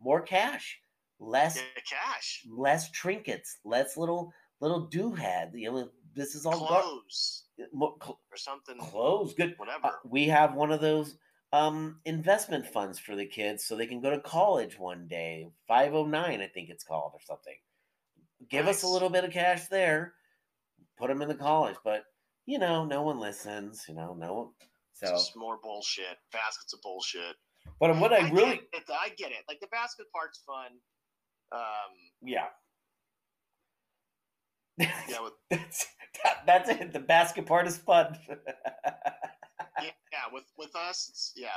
[0.00, 0.80] more cash,
[1.20, 2.44] less cash.
[2.50, 5.50] less trinkets, less little little doohad.
[5.54, 8.78] You know, this is all gar- Clothes cl- or something.
[8.78, 9.34] clothes.
[9.34, 9.52] Good.
[9.52, 9.92] Uh, Whatever.
[10.04, 11.16] we have one of those
[11.54, 16.42] um investment funds for the kids so they can go to college one day 509
[16.42, 17.54] i think it's called or something
[18.50, 20.12] give us a little bit of cash there
[20.98, 22.04] put them in the college but
[22.44, 24.48] you know no one listens you know no one
[24.92, 26.18] It's so just more bullshit.
[26.32, 27.34] Baskets of bullshit.
[27.80, 29.44] but what i really get it, I get it.
[29.48, 30.72] Like the basket part's fun.
[31.52, 32.46] Um, yeah
[34.78, 35.86] yeah, with that's
[36.22, 38.16] that, that's it the basket part is fun
[39.82, 41.48] yeah, yeah, with with us, it's yeah.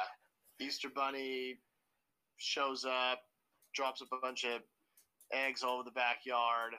[0.59, 1.57] Easter Bunny
[2.37, 3.19] shows up,
[3.73, 4.61] drops a bunch of
[5.33, 6.73] eggs all over the backyard.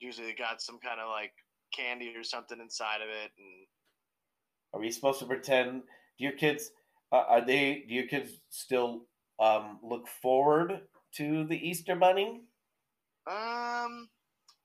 [0.00, 1.32] Usually, they got some kind of like
[1.74, 3.66] candy or something inside of it, and
[4.72, 5.82] Are we supposed to pretend?
[6.18, 6.70] Do your kids
[7.12, 7.84] uh, are they?
[7.88, 9.06] Do your kids still
[9.38, 10.80] um, look forward
[11.16, 12.42] to the Easter Bunny?
[13.30, 14.08] um,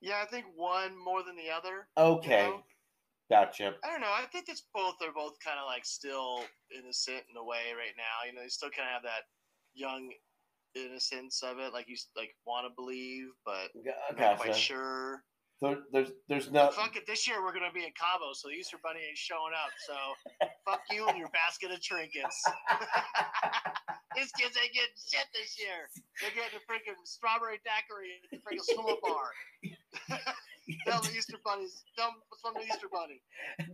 [0.01, 1.87] yeah, I think one more than the other.
[1.97, 2.63] Okay, You know?
[3.29, 3.73] gotcha.
[3.83, 4.07] I don't know.
[4.13, 4.95] I think it's both.
[4.99, 6.41] They're both kind of like still
[6.77, 8.27] innocent in a way right now.
[8.27, 9.23] You know, they still kind of have that
[9.73, 10.11] young
[10.75, 15.23] innocence of it, like you like want to believe, but G- not quite sure.
[15.61, 16.71] There, there's there's no.
[16.71, 17.07] Fuck it.
[17.07, 19.71] This year we're gonna be in Cabo, so the Easter Bunny ain't showing up.
[19.87, 19.95] So
[20.65, 22.43] fuck you and your basket of trinkets.
[24.15, 25.89] These kids ain't getting shit this year.
[26.21, 29.31] They're getting a freaking strawberry daiquiri at the freaking school bar.
[30.87, 31.83] Tell the Easter Bunnies.
[31.97, 33.21] Tell them what's from the Easter Bunny.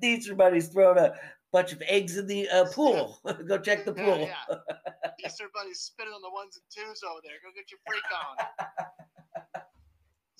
[0.01, 1.13] the Easter Bunny's thrown a
[1.51, 3.19] bunch of eggs in the uh, pool.
[3.47, 4.19] Go check the pool.
[4.19, 5.25] Yeah, yeah.
[5.25, 7.37] Easter Bunny's spitting on the ones and twos over there.
[7.43, 8.45] Go get your freak on.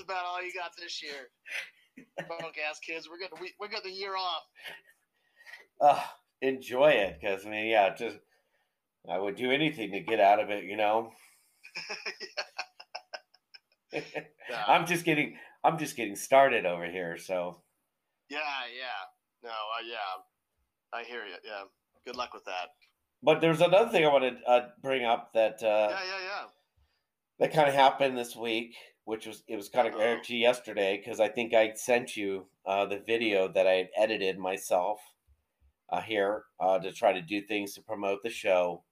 [0.10, 1.30] About all you got this year.
[2.28, 3.08] Punk ass kids.
[3.08, 4.42] We're getting we, we got the year off.
[5.80, 6.02] Uh,
[6.42, 8.18] enjoy it, because I mean, yeah, just
[9.08, 10.64] I would do anything to get out of it.
[10.64, 11.12] You know.
[13.92, 14.64] Yeah.
[14.68, 17.16] I'm just getting I'm just getting started over here.
[17.18, 17.58] So
[18.30, 18.40] Yeah,
[18.76, 19.44] yeah.
[19.44, 20.24] No, uh, yeah.
[20.92, 21.36] I hear you.
[21.46, 21.66] Yeah.
[22.04, 22.70] Good luck with that.
[23.22, 26.46] But there's another thing I want to uh, bring up that uh, yeah, yeah, yeah.
[27.40, 28.76] that kind of happened this week,
[29.10, 30.02] which was it was kind of Uh-oh.
[30.02, 33.74] aired to you yesterday because I think I sent you uh, the video that I
[33.74, 35.00] had edited myself
[35.92, 38.84] uh, here uh, to try to do things to promote the show.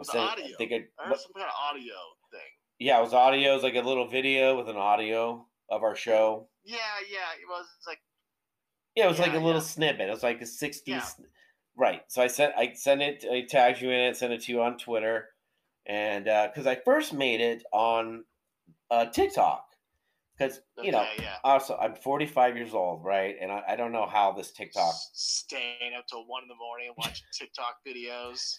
[0.00, 0.46] The So audio.
[0.46, 1.94] I think I, I heard some kind of audio
[2.32, 2.50] thing.
[2.80, 3.52] yeah, it was audio.
[3.52, 6.48] It was like a little video with an audio of our show.
[6.64, 7.30] Yeah, yeah.
[7.40, 8.00] It was like
[8.96, 9.74] Yeah, it was like Yeah, a little yeah.
[9.74, 10.08] snippet.
[10.08, 10.80] It was like a 60s.
[10.86, 11.08] Yeah.
[11.76, 12.02] Right.
[12.08, 14.60] So I sent I sent it I tagged you in it, sent it to you
[14.60, 15.28] on Twitter.
[15.86, 18.24] And uh cuz I first made it on
[18.92, 19.64] uh TikTok
[20.38, 21.06] because you know.
[21.18, 21.36] Yeah.
[21.44, 23.36] Also, I'm 45 years old, right?
[23.40, 24.94] And I, I don't know how this TikTok.
[25.12, 28.56] Staying up till one in the morning and watching TikTok videos,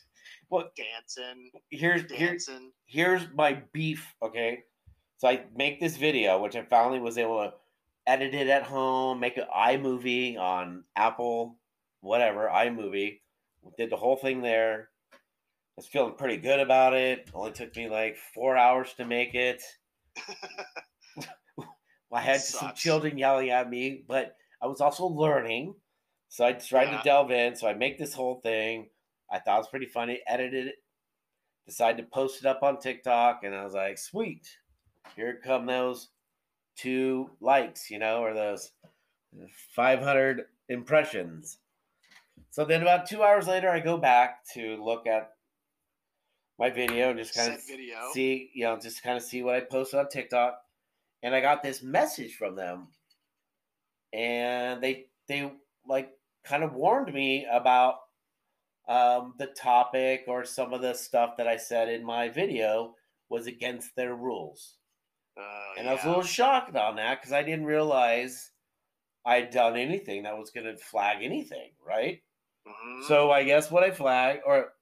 [0.50, 2.38] Well, dancing, here's here,
[2.86, 4.14] here's my beef.
[4.22, 4.64] Okay,
[5.18, 7.54] so I make this video, which I finally was able to
[8.08, 11.60] edit it at home, make an iMovie on Apple,
[12.02, 13.20] whatever iMovie.
[13.78, 14.90] Did the whole thing there.
[15.14, 15.18] I
[15.78, 17.32] was feeling pretty good about it.
[17.34, 19.64] Only took me like four hours to make it.
[22.12, 25.76] I had some children yelling at me, but I was also learning.
[26.30, 26.98] So I tried Yeah.
[26.98, 27.56] to delve in.
[27.56, 28.90] So I make this whole thing.
[29.32, 30.22] I thought it was pretty funny.
[30.28, 30.76] Edited it.
[31.66, 34.60] Decided to post it up on TikTok, and I was like, "Sweet,
[35.16, 36.10] here come those
[36.76, 38.74] two likes, you know, or those
[39.76, 41.60] 500 impressions."
[42.50, 45.36] So then, about two hours later, I go back to look at
[46.60, 47.98] my video and just kind of video.
[48.14, 50.60] see, you know, just kind of see what I posted on TikTok,
[51.22, 52.90] and I got this message from them,
[54.14, 55.52] and they they
[55.88, 56.12] like
[56.44, 57.96] kind of warned me about
[58.88, 62.96] um, the topic or some of the stuff that I said in my video
[63.30, 64.78] was against their rules,
[65.38, 68.52] Uh, and I was a little shocked on that because I didn't realize
[69.26, 72.22] I'd done anything that was going to flag anything, right?
[72.68, 73.08] Mhm.
[73.08, 74.74] So I guess what I flagged, or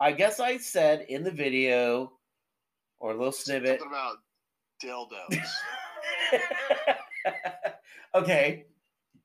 [0.00, 2.12] I guess I said in the video,
[3.00, 3.80] or a little snippet.
[3.80, 4.16] Something about
[4.82, 5.46] dildos.
[8.14, 8.64] okay,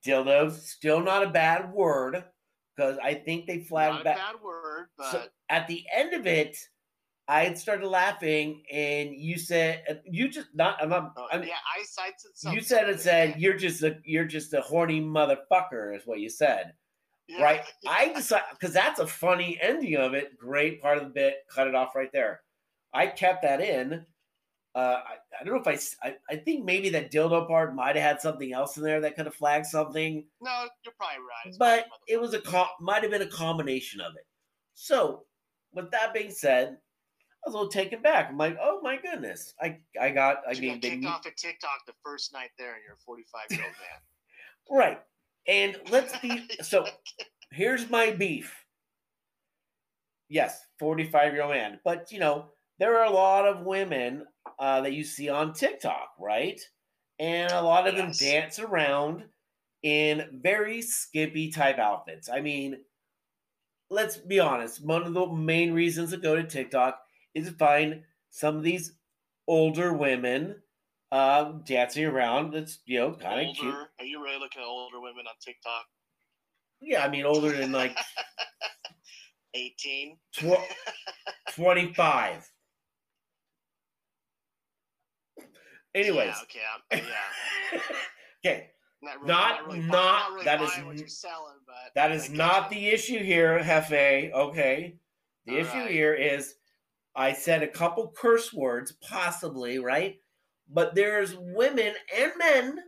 [0.04, 2.24] dildos still not a bad word
[2.76, 4.16] because I think they Not a back.
[4.16, 6.58] bad word, but So at the end of it,
[7.28, 10.76] I had started laughing, and you said you just not.
[10.80, 11.12] I'm not.
[11.16, 12.56] uh, I'm, yeah, I cited something.
[12.56, 16.28] you said it said you're just a you're just a horny motherfucker is what you
[16.28, 16.74] said.
[17.28, 17.64] Yeah, right?
[17.86, 20.36] I decided because that's a funny ending of it.
[20.38, 21.38] Great part of the bit.
[21.52, 22.42] Cut it off right there.
[22.92, 24.06] I kept that in.
[24.74, 26.14] Uh, I, I don't know if I.
[26.30, 29.26] I think maybe that dildo part might have had something else in there that could
[29.26, 31.46] have flagged something, No, you're probably right.
[31.46, 34.26] It's but probably it was a might have been a combination of it.
[34.74, 35.24] So,
[35.72, 38.28] with that being said, I was a little taken back.
[38.28, 40.42] I'm like, oh my goodness, I I got.
[40.48, 42.82] I You mean, got they kicked mu- off at TikTok the first night there, and
[42.84, 44.78] you're a 45 year old man.
[44.78, 45.00] right.
[45.46, 46.94] And let's be so.
[47.50, 48.66] here's my beef.
[50.28, 51.80] Yes, 45 year old man.
[51.84, 54.26] But, you know, there are a lot of women
[54.58, 56.60] uh, that you see on TikTok, right?
[57.18, 57.96] And a lot of Yes.
[57.96, 59.28] them dance around
[59.82, 62.28] in very skippy type outfits.
[62.28, 62.84] I mean,
[63.90, 64.84] let's be honest.
[64.84, 67.00] One of the main reasons to go to TikTok
[67.34, 68.98] is to find some of these
[69.46, 70.62] older women
[71.12, 72.52] um, dancing around.
[72.52, 73.74] That's, you know, kind of cute.
[73.74, 75.84] are you really looking at older women on TikTok?
[76.80, 77.96] Yeah, I mean, older than like
[79.54, 80.18] 18.
[80.34, 80.44] tw-
[81.54, 82.50] 25.
[85.94, 86.60] Anyways, Yeah, okay,
[86.92, 87.80] I'm, yeah.
[88.52, 88.70] okay,
[89.02, 91.54] Not really, Not- really not- buying, not really that is buying what n- you're selling,
[91.66, 92.76] but that is not you.
[92.78, 94.30] the issue here, Hefe.
[94.32, 94.96] Okay,
[95.46, 95.90] the All issue right.
[95.90, 96.54] here is
[97.14, 100.16] I said a couple curse words, possibly, right?
[100.68, 102.78] But there's women and men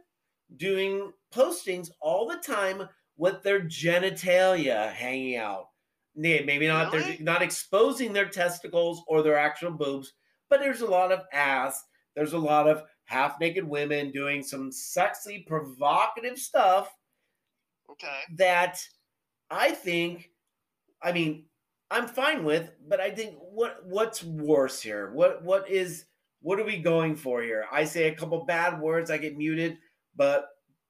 [0.56, 5.70] doing postings all the time with their genitalia hanging out.
[6.14, 7.16] Maybe not Really?
[7.16, 10.14] they're not exposing their testicles or their actual boobs,
[10.48, 11.84] but there's a lot of ass.
[12.14, 16.92] There's a lot of half naked women doing some sexy, provocative stuff
[17.90, 18.22] Okay.
[18.36, 18.82] that
[19.50, 20.32] I think,
[21.02, 21.46] I mean,
[21.90, 25.12] I'm fine with, but I think what what's worse here?
[25.12, 26.06] What what is
[26.40, 27.66] what are we going for here?
[27.72, 29.78] I say a couple bad words, I get muted,
[30.16, 30.46] but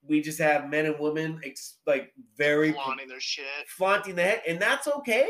[0.07, 3.45] we just have men and women ex- like very Flaunting their shit.
[3.67, 5.27] flaunting the head, and that's okay.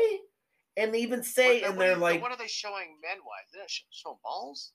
[0.76, 3.50] And they even say, What- and they're are- like, what are they showing men wise?
[3.52, 4.72] They're showing balls?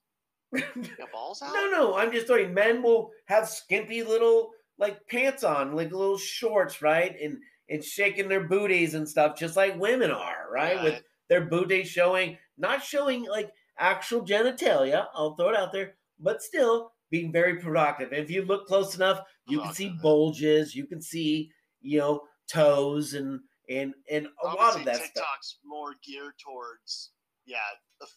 [1.12, 1.54] Balls out?
[1.54, 6.18] No, no, I'm just saying men will have skimpy little like pants on, like little
[6.18, 7.16] shorts, right?
[7.22, 7.38] And
[7.70, 10.82] and shaking their booties and stuff, just like women are, right?
[10.84, 15.08] With their booty showing, not showing like actual genitalia.
[15.14, 18.14] I'll throw it out there, but still being very productive.
[18.14, 22.22] If you look close enough, you can oh, see bulges, you can see, you know,
[22.52, 25.08] toes and and and a lot of that stuff.
[25.08, 27.12] TikTok's more geared towards,
[27.46, 27.58] yeah,
[28.00, 28.08] the,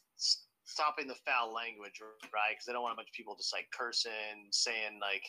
[0.64, 2.00] stopping the foul language,
[2.32, 2.50] right?
[2.50, 5.24] Because they don't want a bunch of people just like cursing, saying like,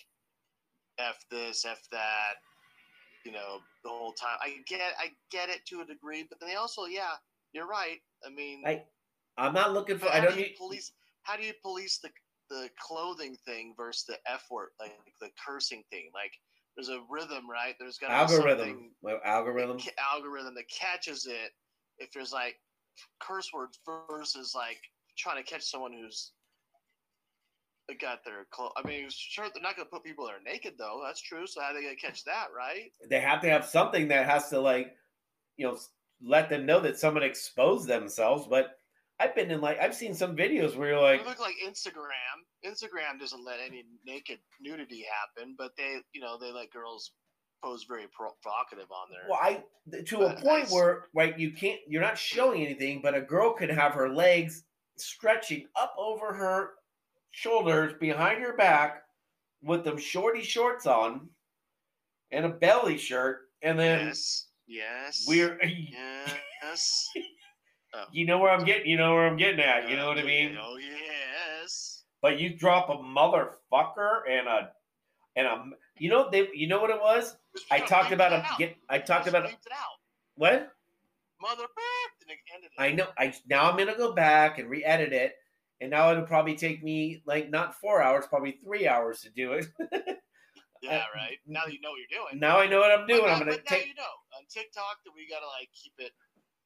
[0.97, 2.35] "f this, f that,"
[3.25, 4.37] you know, the whole time.
[4.41, 7.15] I get, I get it to a degree, but then they also, yeah,
[7.53, 7.97] you're right.
[8.25, 8.83] I mean, I
[9.39, 10.91] I'm not looking for but I don't do need police.
[11.23, 12.09] How do you police the
[12.49, 16.09] the clothing thing versus the f word, like the cursing thing?
[16.13, 16.33] Like,
[16.75, 17.75] there's a rhythm, right?
[17.79, 18.91] There's got algorithm.
[19.01, 19.79] Well, algorithm.
[20.13, 21.51] algorithm that catches it
[21.99, 22.55] if there's like
[23.21, 24.79] curse words versus like
[25.17, 26.31] trying to catch someone who's
[27.99, 28.73] got their clothes.
[28.77, 31.01] I mean, sure, they're not going to put people there naked, though.
[31.03, 31.47] That's true.
[31.47, 32.91] So how are they going to catch that, right?
[33.09, 34.95] They have to have something that has to like,
[35.57, 35.77] you know,
[36.21, 38.47] let them know that someone exposed themselves.
[38.49, 38.77] But
[39.19, 42.65] I've been in like I've seen some videos where you're like, It look like Instagram.
[42.65, 45.05] Instagram doesn't let any naked nudity
[45.37, 47.11] happen, but they, you know, they let girls
[47.61, 49.29] pose very provocative on there.
[49.29, 49.63] well, I
[50.05, 53.69] to a point where right you can't you're not showing anything, but a girl could
[53.69, 54.63] have her legs
[54.97, 56.71] stretching up over her
[57.31, 59.03] shoulders behind her back
[59.61, 61.29] with them shorty shorts on
[62.31, 67.07] and a belly shirt, and then yes, yes, we're yes.
[68.11, 70.19] You know where I'm getting you know where I'm getting at, you know Uh, what
[70.19, 70.57] I mean?
[70.61, 72.03] Oh yes.
[72.21, 74.71] But you drop a motherfucker and a
[75.35, 75.63] and a
[75.97, 77.35] you know they you know what it was?
[77.71, 79.51] I talked about a get I talked about a,
[80.35, 80.71] what?
[81.41, 82.81] Mother beep, and it ended it.
[82.81, 85.35] I know I now I'm gonna go back and re-edit it,
[85.79, 89.53] and now it'll probably take me like not four hours, probably three hours to do
[89.53, 89.67] it.
[90.81, 91.35] Yeah, right.
[91.45, 92.39] Now that you know what you're doing.
[92.39, 93.25] now I know what I'm doing.
[93.25, 93.87] Now, I'm gonna but now take.
[93.87, 96.13] you know on TikTok that we gotta like keep it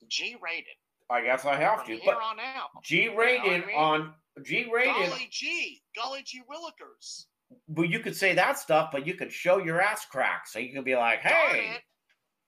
[0.07, 0.77] G rated
[1.09, 2.69] I guess I have from to, here but on out.
[2.83, 3.75] G rated You know I mean?
[3.75, 4.13] on
[4.43, 5.09] G rated.
[5.09, 7.25] Golly G, golly G Willikers.
[7.67, 10.73] Well, you could say that stuff, but you could show your ass crack, so you
[10.73, 11.81] can be like, Darn "Hey, it.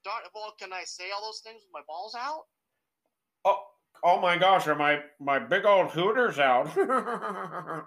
[0.03, 0.21] Darn.
[0.33, 2.43] Well, can I say all those things with my balls out?
[3.45, 3.63] oh,
[4.03, 6.67] oh my gosh, are my my big old hooters out?"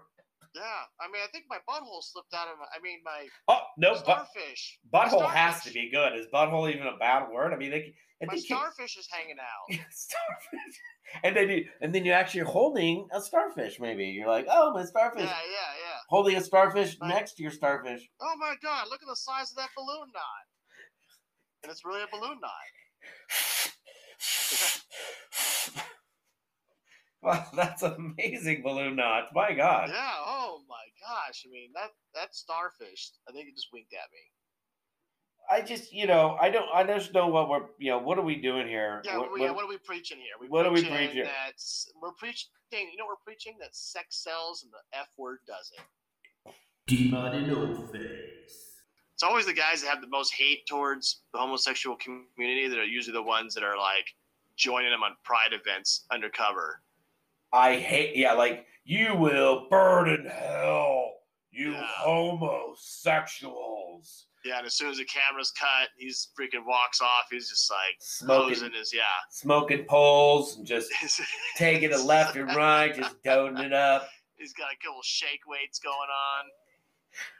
[0.58, 0.82] Yeah.
[1.00, 2.66] I mean, I think my butthole slipped out of my.
[2.74, 4.78] I mean, my oh no, but starfish.
[4.92, 6.14] my butthole has to be good.
[6.18, 7.52] Is butthole even a bad word?
[7.52, 9.78] I mean, they, I My you- starfish is hanging out.
[9.90, 10.76] starfish.
[11.22, 13.78] And then you and then you're actually holding a starfish.
[13.80, 15.22] Maybe you're like, oh, my starfish.
[15.22, 15.98] Yeah, yeah, yeah.
[16.08, 17.08] Holding a starfish Right.
[17.08, 18.08] next to your starfish.
[18.20, 20.46] Oh my god, look at the size of that balloon knot.
[21.62, 22.50] And it's really a balloon knot.
[27.22, 29.30] Wow, that's amazing balloon knot.
[29.34, 29.88] My God.
[29.88, 31.44] Yeah, oh my gosh.
[31.44, 34.20] I mean that that starfish, I think it just winked at me.
[35.50, 38.22] I just, you know, I don't, I just know what we're, you know, what are
[38.22, 39.00] we doing here?
[39.04, 40.34] Yeah, What- yeah, what- are we preaching here?
[40.40, 41.24] We what are we preaching?
[41.24, 41.54] That
[42.00, 45.80] we're preaching you know we're preaching that sex sells and the F word doesn't.
[47.92, 48.82] Face.
[49.14, 52.84] It's always the guys that have the most hate towards the homosexual community that are
[52.84, 54.06] usually the ones that are like
[54.56, 56.82] joining them on pride events undercover.
[57.52, 61.12] I hate, yeah, like you will burn in hell,
[61.50, 61.84] you Yeah.
[61.86, 64.26] homosexuals.
[64.44, 67.24] Yeah, and as soon as the camera's cut, he's freaking walks off.
[67.30, 69.02] He's just like Smoking, his yeah.
[69.30, 70.90] smoking poles and just
[71.56, 74.08] taking it left and right, just doting it up.
[74.36, 76.44] He's got a couple shake weights going on.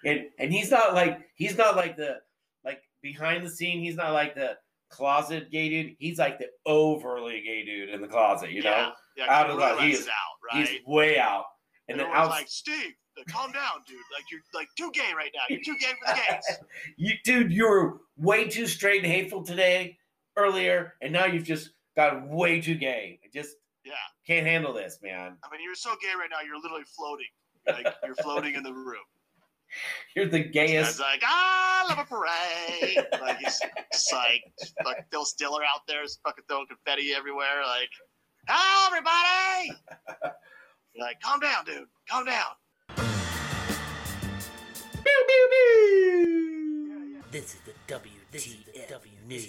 [0.04, 2.16] And and he's not like he's not like the
[2.64, 3.80] like behind the scene.
[3.80, 4.58] He's not like the
[4.90, 5.94] closet gay dude.
[6.00, 8.50] He's like the overly gay dude in the closet.
[8.50, 8.90] You know, yeah,
[9.26, 10.12] Out of that, he is- out,
[10.54, 10.68] right?
[10.68, 11.44] he's way out.
[11.88, 12.92] And And then out, like, Steve,
[13.30, 13.96] calm down, dude.
[14.14, 15.40] Like you're like too gay right now.
[15.48, 16.58] You're too gay for the gays.
[16.98, 19.96] you dude, you were way too straight and hateful today
[20.36, 23.18] earlier, and now you've just got way too gay.
[23.24, 23.94] I just Yeah.
[24.26, 25.36] can't handle this, man.
[25.42, 26.42] I mean, you're so gay right now.
[26.46, 27.26] You're literally floating.
[27.66, 29.02] Like you're floating in the room.
[30.16, 30.98] You're the gayest.
[30.98, 33.06] like, ah, love a parade.
[33.20, 33.60] like he's
[33.92, 34.42] just like,
[35.10, 37.62] Phil Stiller out there, is fucking throwing confetti everywhere.
[37.66, 37.90] Like,
[38.48, 39.72] hello, everybody.
[40.94, 41.86] You're like, calm down, dude.
[42.08, 42.44] Calm down.
[45.04, 47.22] Pew, pew, pew.
[47.30, 49.48] This is the WTF News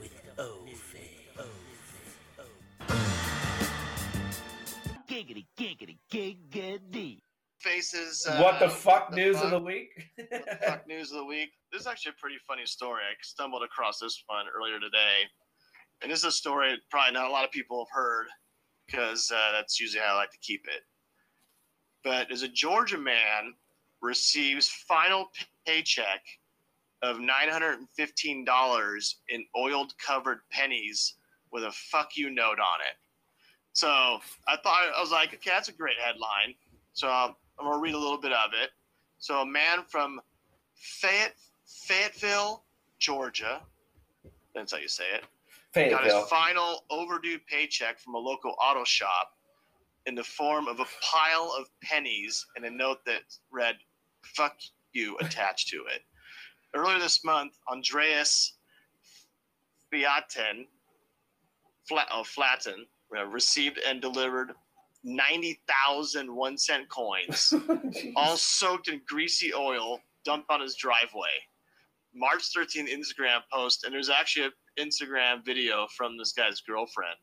[0.00, 1.10] with O-Face.
[5.08, 7.20] Giggity, giggity, giggity.
[7.60, 8.26] Faces.
[8.28, 9.90] Uh, what the fuck the news of the week?
[10.16, 11.50] What the fuck news of the week.
[11.70, 13.02] This is actually a pretty funny story.
[13.02, 15.28] I stumbled across this one earlier today,
[16.02, 18.26] and this is a story probably not a lot of people have heard
[18.86, 20.82] because uh, that's usually how I like to keep it.
[22.02, 23.54] But as a Georgia man
[24.02, 25.28] receives final
[25.66, 26.20] paycheck
[27.02, 31.14] of nine hundred and fifteen dollars in oiled covered pennies
[31.52, 32.96] with a "fuck you" note on it.
[33.72, 36.54] So I thought I was like, okay, that's a great headline.
[36.92, 38.70] So um, I'm gonna read a little bit of it.
[39.18, 40.20] So a man from
[40.74, 41.34] Fayette,
[41.66, 42.64] Fayetteville,
[42.98, 43.62] Georgia,
[44.54, 45.24] that's how you say it,
[45.74, 49.30] got his final overdue paycheck from a local auto shop
[50.06, 53.76] in the form of a pile of pennies and a note that read
[54.22, 54.56] "fuck
[54.92, 56.02] you" attached to it.
[56.74, 58.54] Earlier this month, Andreas
[59.92, 60.66] Fiaten,
[61.88, 64.52] Flat, oh, Flaten, uh, received and delivered
[65.04, 67.52] 90,000 one cent coins
[68.16, 71.28] all soaked in greasy oil dumped on his driveway.
[72.14, 74.52] March 13th Instagram post, and there's actually an
[74.88, 77.16] Instagram video from this guy's girlfriend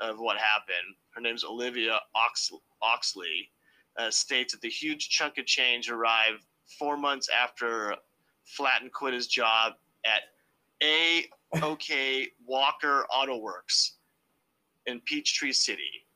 [0.00, 0.96] of what happened.
[1.10, 2.50] Her name's Olivia Ox-
[2.82, 3.50] Oxley,
[3.98, 6.44] uh, states that the huge chunk of change arrived
[6.78, 7.94] four months after
[8.44, 9.74] Flaten quit his job
[10.04, 10.22] at
[10.82, 11.26] A
[11.62, 13.96] OK Walker Auto Works
[14.86, 16.06] in Peachtree City.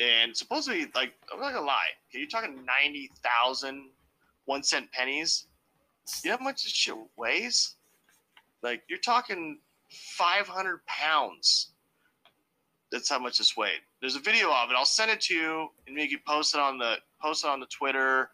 [0.00, 3.90] And supposedly, like, I'm not gonna lie, you're talking 90,000
[4.46, 5.46] one cent pennies.
[6.22, 7.74] You know how much this shit weighs?
[8.62, 9.58] Like, you're talking
[9.90, 11.70] 500 pounds.
[12.90, 13.80] That's how much this weighed.
[14.00, 14.76] There's a video of it.
[14.76, 17.58] I'll send it to you, and you can post it on the post it on
[17.58, 18.30] the Twitter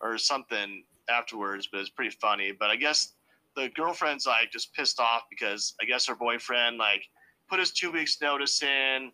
[0.00, 1.68] or something afterwards.
[1.70, 2.52] But it's pretty funny.
[2.52, 3.14] But I guess
[3.56, 7.02] the girlfriend's like just pissed off because I guess her boyfriend like
[7.48, 9.10] put his two weeks notice in,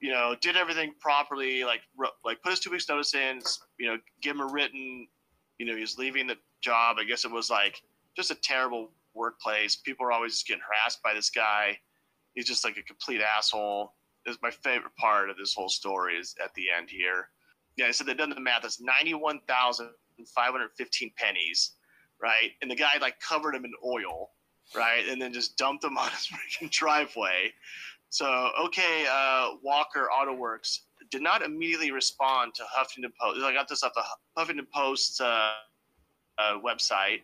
[0.00, 1.80] you know, did everything properly, like
[2.24, 3.40] like put his two weeks notice in,
[3.78, 5.06] you know, give him a written,
[5.58, 6.96] you know, he's leaving the job.
[6.98, 7.82] I guess it was like
[8.16, 9.76] just a terrible workplace.
[9.76, 11.78] People are always just getting harassed by this guy.
[12.34, 13.94] He's just like a complete asshole.
[14.26, 17.28] Is my favorite part of this whole story is at the end here.
[17.76, 18.62] Yeah, said they've done the math.
[18.62, 19.90] That's ninety-one thousand
[20.34, 21.72] five hundred fifteen pennies,
[22.20, 22.50] right?
[22.60, 24.30] And the guy like covered him in oil,
[24.74, 25.06] right?
[25.08, 27.52] And then just dumped him on his freaking driveway.
[28.08, 33.42] So, okay, uh, Walker Auto Works did not immediately respond to Huffington Post.
[33.42, 34.02] I got this off the
[34.36, 35.50] Huffington Post uh,
[36.38, 37.20] uh, website,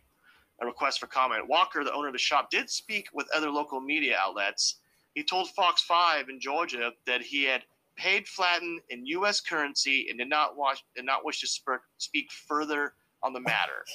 [0.60, 1.48] a request for comment.
[1.48, 4.76] Walker, the owner of the shop, did speak with other local media outlets.
[5.14, 7.62] He told Fox 5 in Georgia that he had
[7.96, 9.40] paid Flaten in U.S.
[9.40, 13.84] currency and did not, watch, did not wish to spur- speak further on the matter.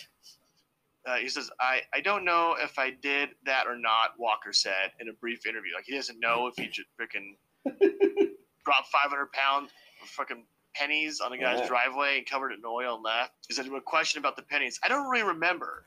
[1.08, 4.92] Uh, he says, I, I don't know if I did that or not, Walker said
[5.00, 5.74] in a brief interview.
[5.74, 7.38] Like, he doesn't know if he just freaking
[8.68, 9.70] dropped 500 pound
[10.04, 10.44] fucking
[10.76, 11.68] pennies on a guy's Yeah.
[11.68, 13.32] driveway and covered it in oil and left.
[13.48, 14.78] He said, a question about the pennies.
[14.84, 15.86] I don't really remember.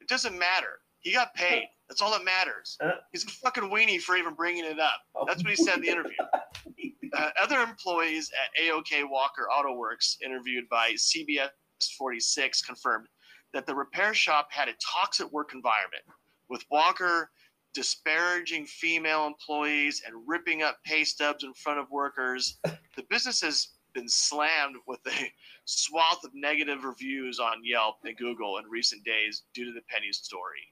[0.00, 0.80] It doesn't matter.
[1.00, 1.68] He got paid.
[1.88, 2.76] That's all that matters.
[2.80, 2.90] Uh.
[3.12, 5.00] He's a fucking weenie for even bringing it up.
[5.26, 6.16] That's what he said in the interview.
[7.14, 11.48] Uh, other employees at AOK Walker Auto Works, interviewed by CBS
[11.96, 13.08] 46, confirmed
[13.54, 16.04] that the repair shop had a toxic work environment,
[16.50, 17.30] with Walker
[17.78, 22.58] disparaging female employees and ripping up pay stubs in front of workers.
[22.96, 25.32] The business has been slammed with a
[25.64, 30.10] swath of negative reviews on Yelp and Google in recent days due to the Penny
[30.10, 30.66] story.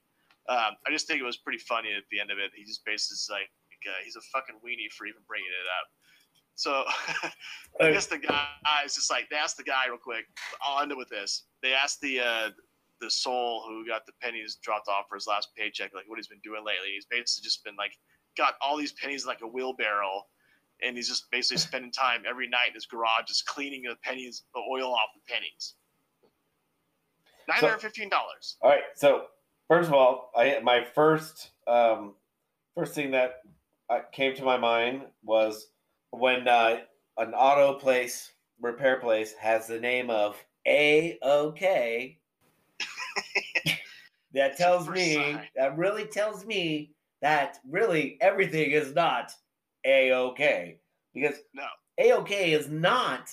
[0.49, 2.51] Um, I just think it was pretty funny at the end of it.
[2.57, 3.51] He just basically is like,
[3.87, 5.87] uh, he's a fucking weenie for even bringing it up.
[6.57, 6.83] So
[7.81, 8.49] I guess the guy
[8.85, 10.25] is just like they asked the guy real quick.
[10.61, 11.45] I'll end it with this.
[11.63, 12.51] They asked the uh,
[13.01, 16.29] the soul who got the pennies dropped off for his last paycheck, like what he's
[16.29, 16.89] been doing lately.
[16.95, 17.93] He's basically just been like
[18.37, 20.23] got all these pennies in like a wheelbarrow,
[20.83, 24.43] and he's just basically spending time every night in his garage just cleaning the pennies,
[24.55, 25.75] the oil off the pennies.
[27.49, 28.57] Nine hundred fifteen dollars.
[28.61, 28.83] All right.
[28.95, 29.27] So
[29.69, 32.15] first of all, I my first um,
[32.75, 33.43] first thing that
[33.89, 35.69] uh, came to my mind was
[36.11, 36.79] when uh,
[37.19, 40.37] an auto place repair place has the name of
[40.67, 42.19] A OK.
[44.35, 45.49] that tells me sign.
[45.57, 46.93] that really tells me
[47.23, 49.33] that really everything is not
[49.85, 50.79] A OK
[51.15, 51.65] because No.
[51.99, 53.31] A OK is not.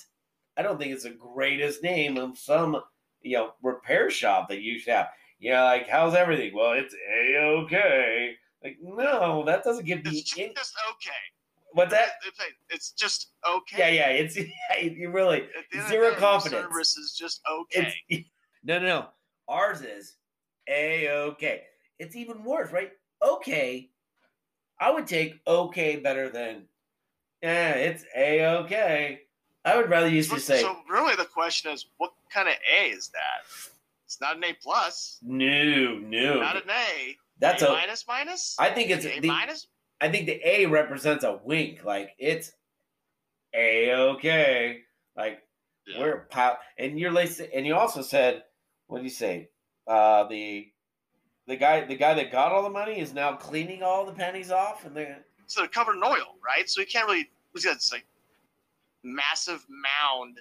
[0.56, 2.80] I don't think it's the greatest name of some
[3.22, 5.08] you know repair shop that you should have.
[5.38, 6.54] You know, like how's everything?
[6.54, 8.34] Well, it's a okay.
[8.62, 10.10] Like no, that doesn't give me.
[10.12, 11.22] It's just, In- okay.
[11.72, 12.12] what's that?
[12.70, 13.94] It's- just okay.
[13.96, 14.22] Yeah, yeah.
[14.22, 14.36] It's
[14.96, 16.62] you really At the end of zero confidence.
[16.62, 17.92] Service is just okay.
[18.08, 18.28] It's
[18.64, 19.06] no, no, no.
[19.48, 20.16] Ours is
[20.68, 21.62] a okay.
[21.98, 22.90] It's even worse, right?
[23.22, 23.90] Okay,
[24.80, 26.64] I would take okay better than
[27.42, 27.72] yeah.
[27.72, 29.20] It's a okay.
[29.64, 32.54] I would rather use So, to say so really, the question is, what kind of
[32.78, 33.70] A is that?
[34.06, 36.40] It's not an A plus, no, no.
[36.40, 37.16] not an A.
[37.38, 37.72] That's a a.
[37.72, 38.56] minus minus.
[38.58, 39.66] I think it's A the, minus.
[40.00, 41.84] I think the A represents a wink.
[41.84, 42.52] Like it's
[43.54, 44.80] a okay.
[45.16, 45.42] Like
[45.86, 46.00] Yeah.
[46.00, 48.42] we're a pile, and you're and you also said,
[48.94, 49.50] what do you say?
[49.86, 50.68] Uh, the
[51.46, 54.50] the guy, the guy that got all the money is now cleaning all the pennies
[54.50, 56.68] off, and they're So they're covered in oil, right?
[56.70, 57.30] So you can't really.
[57.52, 58.06] He's got this like
[59.02, 60.40] massive mound.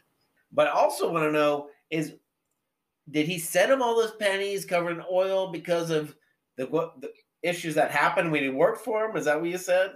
[0.52, 2.14] But I also want to know is
[3.10, 6.16] did he send him all those pennies covered in oil because of
[6.58, 9.18] the what the issues that happened when he worked for him?
[9.18, 9.96] Is that what you said?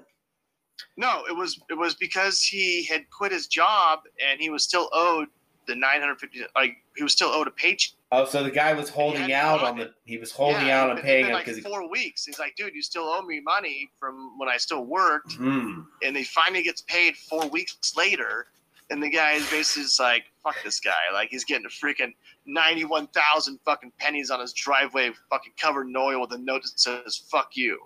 [0.97, 4.89] No, it was it was because he had quit his job and he was still
[4.93, 5.27] owed
[5.67, 6.41] the nine hundred fifty.
[6.55, 7.93] Like he was still owed a paycheck.
[8.11, 10.97] Oh, so the guy was holding out on the he was holding Yeah, out on
[11.01, 12.25] paying him been because like four weeks.
[12.25, 15.33] He's like, dude, you still owe me money from when I still worked.
[15.33, 15.81] Hmm.
[16.03, 18.47] and he finally gets paid four weeks later,
[18.89, 22.13] and the guy is basically just like, "Fuck this guy!" Like he's getting a freaking
[22.45, 26.79] ninety-one thousand fucking pennies on his driveway, fucking covered in oil with a note that
[26.79, 27.79] says "fuck you."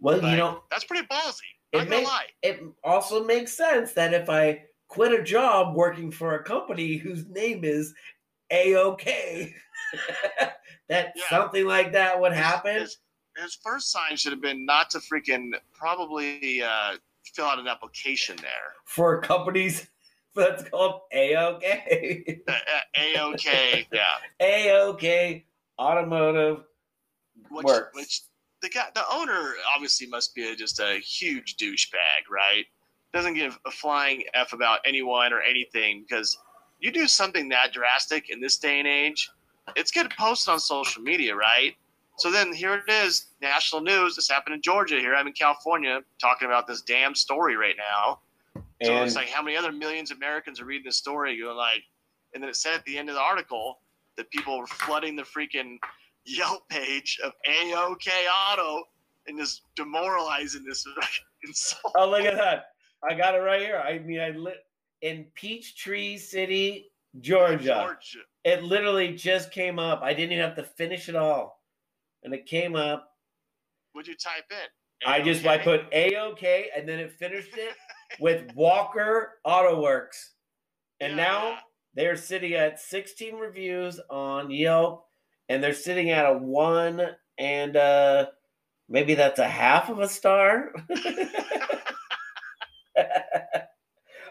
[0.00, 1.40] Well, you Like, know, that's pretty ballsy.
[1.72, 2.10] It makes-
[2.42, 7.26] it also makes sense that if I quit a job working for a company whose
[7.26, 7.94] name is
[8.52, 9.04] AOK.
[10.90, 11.22] that Yeah.
[11.30, 12.74] something like that would happen.
[12.74, 12.98] His,
[13.38, 16.96] his first sign should have been not to freaking probably uh,
[17.34, 18.74] fill out an application there.
[18.84, 19.88] for companies
[20.34, 22.42] that's called AOK.
[22.46, 22.52] Uh,
[22.98, 24.02] AOK, yeah.
[24.42, 25.44] AOK
[25.78, 26.64] Automotive
[27.50, 27.96] Which, Works.
[27.96, 28.20] which
[28.60, 32.66] the guy, the owner obviously must be a, just a huge douchebag, right?
[33.12, 36.38] Doesn't give a flying f about anyone or anything because
[36.80, 39.30] you do something that drastic in this day and age,
[39.76, 41.74] it's going to post on social media, right?
[42.18, 44.16] So then here it is, national news.
[44.16, 44.96] This happened in Georgia.
[44.96, 48.18] Here I'm in California, talking about this damn story right now.
[48.82, 51.56] So and it's like how many other millions of Americans are reading this story, going
[51.56, 51.82] like,
[52.34, 53.78] and then it said at the end of the article
[54.16, 55.78] that people were flooding the freaking
[56.24, 58.08] Yelp page of AOK
[58.50, 58.84] Auto
[59.26, 60.86] and just demoralizing this
[61.44, 61.92] insult.
[61.96, 62.71] oh look at that.
[63.08, 63.82] I got it right here.
[63.84, 64.58] I mean I lit
[65.02, 67.64] in Peachtree City, Georgia.
[67.64, 68.24] Georgia.
[68.44, 70.00] It literally just came up.
[70.02, 71.60] I didn't even have to finish it all.
[72.22, 73.10] And it came up.
[73.92, 74.68] What'd you type in?
[75.04, 77.74] I just I put a okay, and then it finished it
[78.20, 80.34] with Walker Auto Works.
[81.00, 81.58] And Yeah, now
[81.94, 85.06] they're sitting at 16 reviews on Yelp
[85.48, 87.02] and they're sitting at a one
[87.38, 88.26] and uh
[88.88, 90.72] maybe that's a half of a star.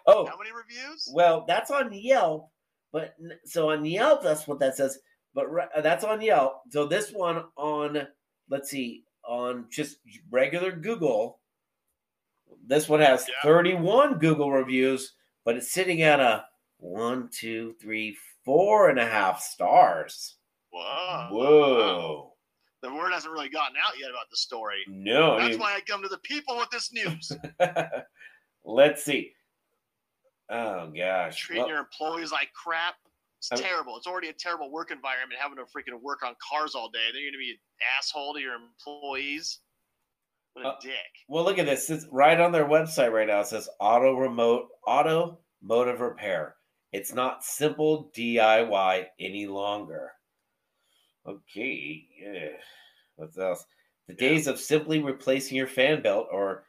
[0.08, 1.10] oh, How many reviews?
[1.14, 2.49] well, that's on Yelp,
[2.91, 4.97] but so on Yelp, that's what that says.
[5.34, 5.45] But
[5.76, 6.62] uh, that's on Yelp.
[6.72, 8.08] So this one on,
[8.49, 9.97] let's see, on just
[10.30, 11.39] regular Google,
[12.68, 13.36] this one has Yeah.
[13.43, 15.14] 31 Google reviews,
[15.45, 16.45] but it's sitting at a
[16.80, 20.36] one, two, three, four and a half stars.
[20.72, 21.28] Whoa.
[21.32, 22.34] Whoa.
[22.82, 24.80] The word hasn't really gotten out yet about the story.
[24.88, 27.32] No, I That's mean, why I come to the people with this news.
[28.66, 29.34] let's see.
[30.52, 31.39] Oh gosh.
[31.39, 32.95] Treating Well, your employees like crap.
[33.39, 33.97] It's I- terrible.
[33.97, 36.99] It's already a terrible work environment having to freaking work on cars all day.
[37.12, 37.58] Then you're gonna be an
[37.97, 39.62] asshole to your employees.
[40.54, 41.12] What a Uh, dick.
[41.30, 41.89] Well, look at this.
[41.89, 43.39] It's right on their website right now.
[43.39, 46.58] It says auto remote automotive repair.
[46.91, 50.12] It's not simple DIY any longer.
[51.26, 52.08] Okay.
[52.20, 52.62] Yeah.
[53.16, 53.66] What else?
[54.08, 56.66] The days of simply replacing your fan belt or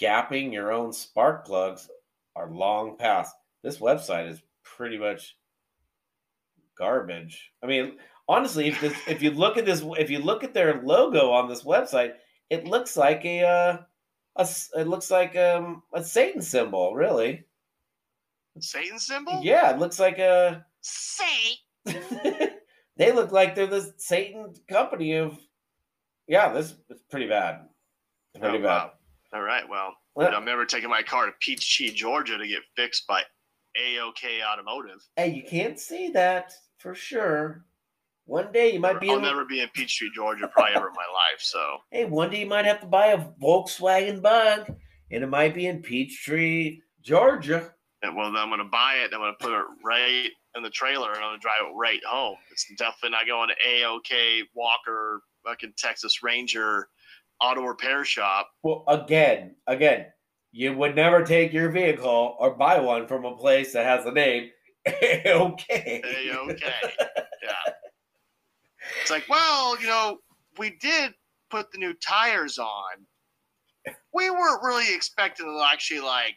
[0.00, 1.90] gapping your own spark plugs
[2.36, 3.34] are long past.
[3.62, 5.36] This website is pretty much
[6.78, 7.52] garbage.
[7.62, 7.96] I mean,
[8.28, 11.48] honestly, if this, if you look at this, if you look at their logo on
[11.48, 12.14] this website,
[12.50, 13.78] it looks like a, uh,
[14.36, 17.44] a it looks like um, a Satan symbol, really.
[18.60, 19.40] Satan symbol?
[19.42, 20.64] Yeah, it looks like a.
[20.80, 21.58] Say.
[22.96, 25.38] they look like they're the Satan company of.
[26.28, 27.60] Yeah, this is pretty bad.
[28.38, 28.64] Pretty Oh, bad.
[28.64, 28.92] wow.
[29.34, 29.68] All right.
[29.68, 33.22] Well, Well- I'm never taking my car to Peachtree, Georgia to get fixed by
[33.76, 35.00] AOK Automotive.
[35.16, 37.64] Hey, you can't say that for sure.
[38.26, 39.08] One day you might be.
[39.08, 41.40] I'll able- never be in Peachtree, Georgia, probably ever in my life.
[41.40, 44.66] So Hey, one day you might have to buy a Volkswagen Bug,
[45.10, 47.72] and it might be in Peachtree, Georgia.
[48.02, 49.12] and, well, then I'm going to buy it.
[49.12, 51.74] I'm going to put it right in the trailer, and I'm going to drive it
[51.74, 52.36] right home.
[52.52, 56.88] It's definitely not going to AOK Walker, fucking Texas Ranger
[57.42, 58.50] auto repair shop.
[58.62, 60.06] Well, again, again,
[60.52, 64.12] you would never take your vehicle or buy one from a place that has the
[64.12, 64.50] name
[64.88, 66.02] okay.
[66.04, 66.74] Okay.
[67.42, 67.72] yeah.
[69.00, 70.18] It's like, well, you know,
[70.58, 71.14] we did
[71.50, 73.06] put the new tires on.
[74.12, 76.36] We weren't really expecting to actually like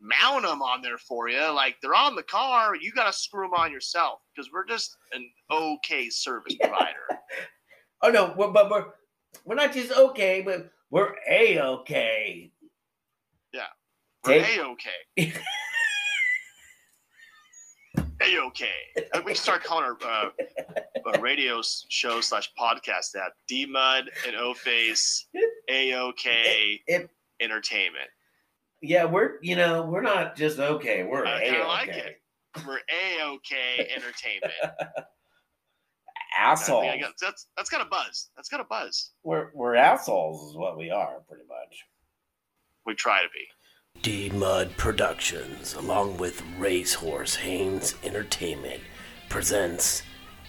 [0.00, 1.52] mount them on there for you.
[1.52, 2.76] Like they're on the car.
[2.76, 7.20] You got to screw them on yourself because we're just an okay service provider.
[8.02, 8.86] Oh no, we're, but we're
[9.44, 12.50] we're not just okay, but we're a okay.
[13.52, 13.62] Yeah,
[14.26, 15.32] we're a okay.
[18.22, 18.68] a okay.
[19.16, 20.30] We can start calling our uh,
[21.06, 25.26] uh, radio show slash podcast that D Mud and O Face
[25.68, 26.82] A OK
[27.40, 28.08] Entertainment.
[28.80, 31.04] Yeah, we're you know we're not just okay.
[31.04, 31.98] We're I a kinda like okay.
[31.98, 32.20] it.
[32.66, 34.52] We're A OK Entertainment.
[36.36, 36.84] I think Assholes.
[36.84, 38.30] I got, that's that's got a buzz.
[38.36, 39.10] That's got a buzz.
[39.22, 41.84] We're we're assholes is what we are pretty much.
[42.86, 44.00] We try to be.
[44.02, 48.80] D Mud Productions, along with Racehorse Haynes Entertainment,
[49.28, 50.02] presents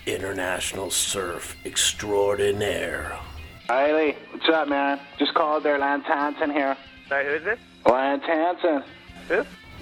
[0.05, 3.17] International Surf Extraordinaire.
[3.69, 4.99] Riley, what's up, man?
[5.17, 6.75] Just called there, Lance Hansen here.
[7.07, 7.59] Sorry, who's this?
[7.85, 8.83] Lance Hansen.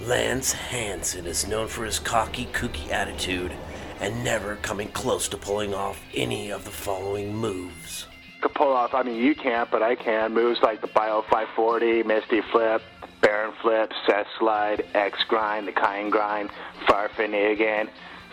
[0.00, 3.52] Lance Hansen is known for his cocky, kooky attitude
[4.00, 8.06] and never coming close to pulling off any of the following moves.
[8.40, 10.34] Could pull off, I mean, you can't, but I can.
[10.34, 12.82] Moves like the Bio 540, Misty Flip,
[13.20, 16.50] Baron Flip, Seth Slide, X Grind, The Kind Grind,
[16.86, 17.88] Farfin again,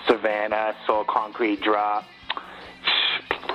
[0.07, 2.05] Savannah, Soul Concrete Drop.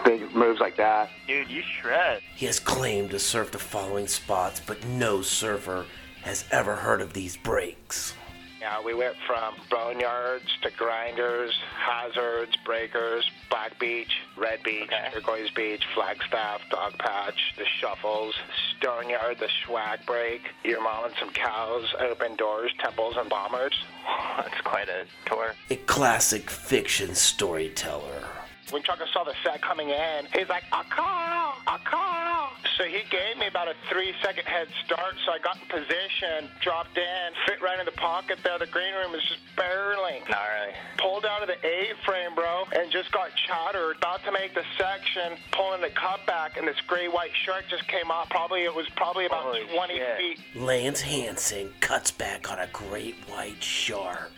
[0.05, 1.11] Big moves like that.
[1.27, 2.23] Dude, you shred.
[2.35, 5.85] He has claimed to surf the following spots, but no surfer
[6.23, 8.15] has ever heard of these breaks.
[8.61, 15.83] Yeah, we went from boneyards to grinders, hazards, breakers, Black Beach, Red Beach, Turquoise Beach,
[15.95, 18.35] Flagstaff, Dog Patch, the Shuffles,
[18.79, 23.75] Stoneyard, the Swag Break, Your Mom and Some Cows, Open Doors, Temples and Bombers.
[24.37, 25.55] That's quite a tour.
[25.71, 28.25] A classic fiction storyteller.
[28.71, 32.51] When Chaka saw the set coming in, he's like, a call, a call.
[32.77, 35.15] So he gave me about a three second head start.
[35.25, 38.59] So I got in position, dropped in, fit right in the pocket there.
[38.59, 40.23] The green room is just barreling.
[40.29, 40.75] All right.
[40.99, 43.99] Pulled out of the A frame, bro, and just got chattered.
[43.99, 47.87] About to make the section, pulling the cut back, and this gray white shark just
[47.87, 48.29] came off.
[48.31, 50.19] Probably it was probably about Holy 20 shit.
[50.19, 54.33] feet Lance Hansen cuts back on a great white shark.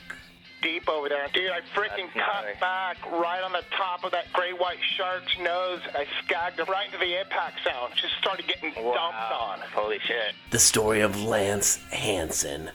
[0.62, 1.26] Deep over there.
[1.32, 2.52] Dude, I freaking That's gnarly.
[2.52, 5.80] cut back right on the top of that gray white shark's nose.
[5.94, 7.90] I skagged it right into the impact zone.
[7.96, 9.60] Just started getting dumped on.
[9.74, 10.34] Holy shit.
[10.50, 12.70] The story of Lance Hansen,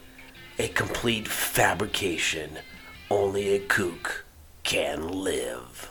[0.59, 2.57] a complete fabrication.
[3.09, 4.25] Only a kook
[4.63, 5.89] can live.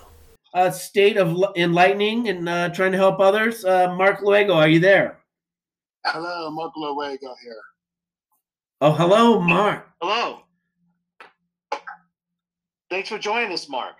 [0.55, 3.65] A state of l- enlightening and uh, trying to help others.
[3.65, 5.19] Uh, Mark Luego, are you there?
[6.05, 7.61] Hello, Mark Luego here.
[8.81, 9.87] Oh, hello, Mark.
[10.01, 10.41] Hello.
[12.93, 13.97] Thanks for joining us, Mark.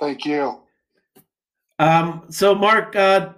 [0.00, 0.60] Thank you.
[1.78, 3.34] Um, so, Mark, uh,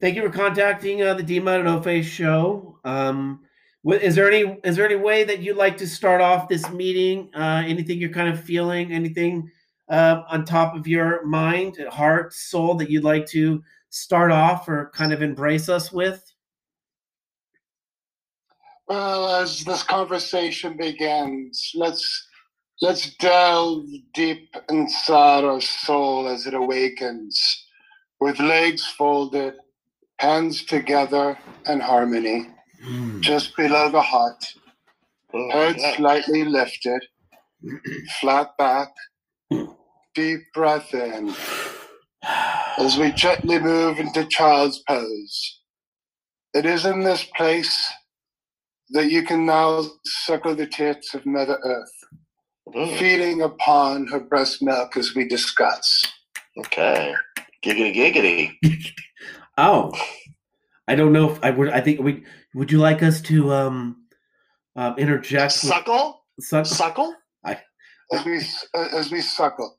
[0.00, 2.78] thank you for contacting uh, the Dima No Face show.
[2.84, 3.40] Um,
[3.84, 7.30] is there any is there any way that you'd like to start off this meeting?
[7.34, 8.92] Uh, anything you're kind of feeling?
[8.92, 9.50] Anything
[9.88, 14.92] uh, on top of your mind, heart, soul that you'd like to start off or
[14.94, 16.24] kind of embrace us with?
[18.86, 22.28] Well, as this conversation begins, let's
[22.80, 27.66] let's delve deep inside our soul as it awakens,
[28.20, 29.54] with legs folded,
[30.18, 32.48] hands together in harmony,
[32.84, 33.20] mm.
[33.20, 34.44] just below the heart,
[35.52, 37.02] head slightly lifted,
[38.20, 38.92] flat back,
[40.14, 41.34] deep breath in.
[42.78, 45.60] As we gently move into child's pose,
[46.54, 47.92] it is in this place
[48.90, 51.99] that you can now circle the tits of Mother Earth,
[52.72, 56.04] feeding upon her breast milk as we discuss.
[56.58, 57.14] Okay.
[57.64, 58.52] Giggity giggity.
[59.58, 59.92] Oh,
[60.88, 61.68] I don't know if I would.
[61.68, 64.06] I think we would you like us to um,
[64.74, 65.52] um interject?
[65.52, 66.24] with- Suckle?
[66.40, 67.14] suck- Suckle?
[67.44, 68.40] As we
[68.74, 69.76] as we suckle,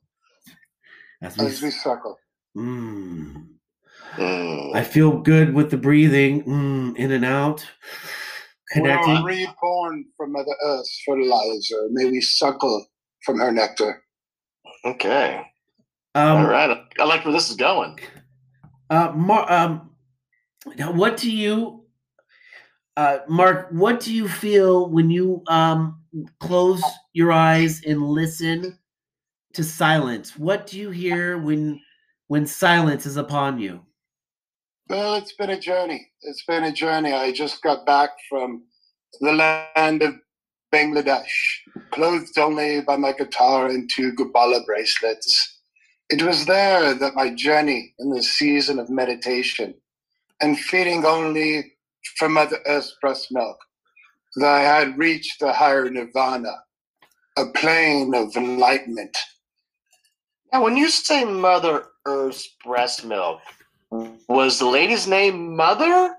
[1.20, 2.16] as we- as we suckle.
[2.56, 3.48] Mm.
[4.14, 4.76] Mm.
[4.76, 7.66] I feel good with the breathing mm, in and out,
[8.74, 9.24] We are connecting.
[9.24, 11.88] reborn from Mother Earth's fertilizer.
[11.90, 12.86] May we suckle
[13.24, 14.02] from her nectar.
[14.84, 15.42] Okay.
[16.32, 16.78] All Um, right.
[16.98, 17.98] I like where this is going.
[18.90, 19.90] uh, Mar- um,
[20.78, 21.84] now what do you,
[22.96, 23.68] uh, Mark?
[23.72, 26.02] What do you feel when you um
[26.40, 26.82] close
[27.14, 28.78] your eyes and listen
[29.54, 30.38] to silence?
[30.38, 31.80] What do you hear when
[32.28, 33.82] when silence is upon you?
[34.92, 36.10] Well, it's been a journey.
[36.20, 37.14] It's been a journey.
[37.14, 38.64] I just got back from
[39.22, 40.16] the land of
[40.70, 41.32] Bangladesh,
[41.92, 45.60] clothed only by my guitar and two Gubala bracelets.
[46.10, 49.72] It was there that my journey in the season of meditation
[50.42, 51.72] and feeding only
[52.18, 53.56] from Mother Earth's breast milk,
[54.36, 56.52] that I had reached the higher nirvana,
[57.38, 59.16] a plane of enlightenment.
[60.52, 63.40] Now, when you say Mother Earth's breast milk,
[64.28, 66.16] was the lady's name Mother?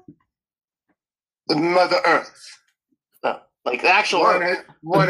[1.49, 2.39] Mother Earth.
[3.65, 4.65] Like the actual one, Earth?
[4.81, 5.09] one,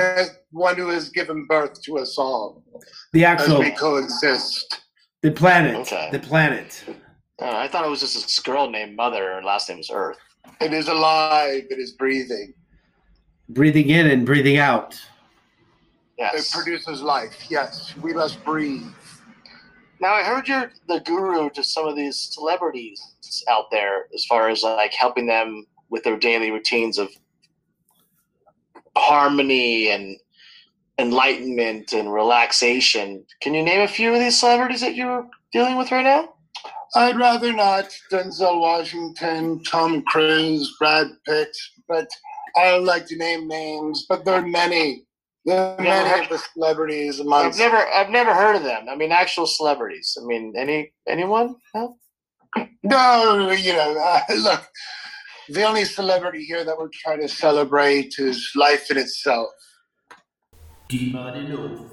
[0.51, 2.64] one who has given birth to us all
[3.11, 4.84] The as actual we coexist.
[5.24, 6.09] the planet, Okay.
[6.11, 6.84] the planet.
[7.41, 9.34] Uh, I thought it was just this girl named Mother.
[9.34, 10.18] Her last name was Earth.
[10.61, 11.64] It is alive.
[11.72, 12.53] It is breathing.
[13.49, 15.01] Breathing in and breathing out.
[16.20, 16.49] Yes.
[16.49, 17.47] It produces life.
[17.49, 18.86] Yes, we must breathe.
[20.04, 23.01] Now I heard you're the guru to some of these celebrities
[23.47, 27.10] out there, as far as like helping them with their daily routines of
[28.97, 30.18] harmony and
[30.99, 33.26] enlightenment and relaxation.
[33.41, 36.34] Can you name a few of these celebrities that you're dealing with right now?
[36.95, 41.56] I'd rather not Denzel Washington, Tom Cruise, Brad Pitt,
[41.88, 42.10] but
[42.58, 45.06] I don't like to name names, but there are many.
[45.46, 48.88] There are Never heard- of the celebrities I've never, I've never heard of them.
[48.89, 50.18] I mean, actual celebrities.
[50.22, 51.56] I mean, any, anyone?
[51.76, 51.98] No.
[52.84, 54.64] No, you know, uh, look,
[55.50, 59.50] The only celebrity here that we're trying to celebrate is life in itself.
[60.89, 61.78] Dima de No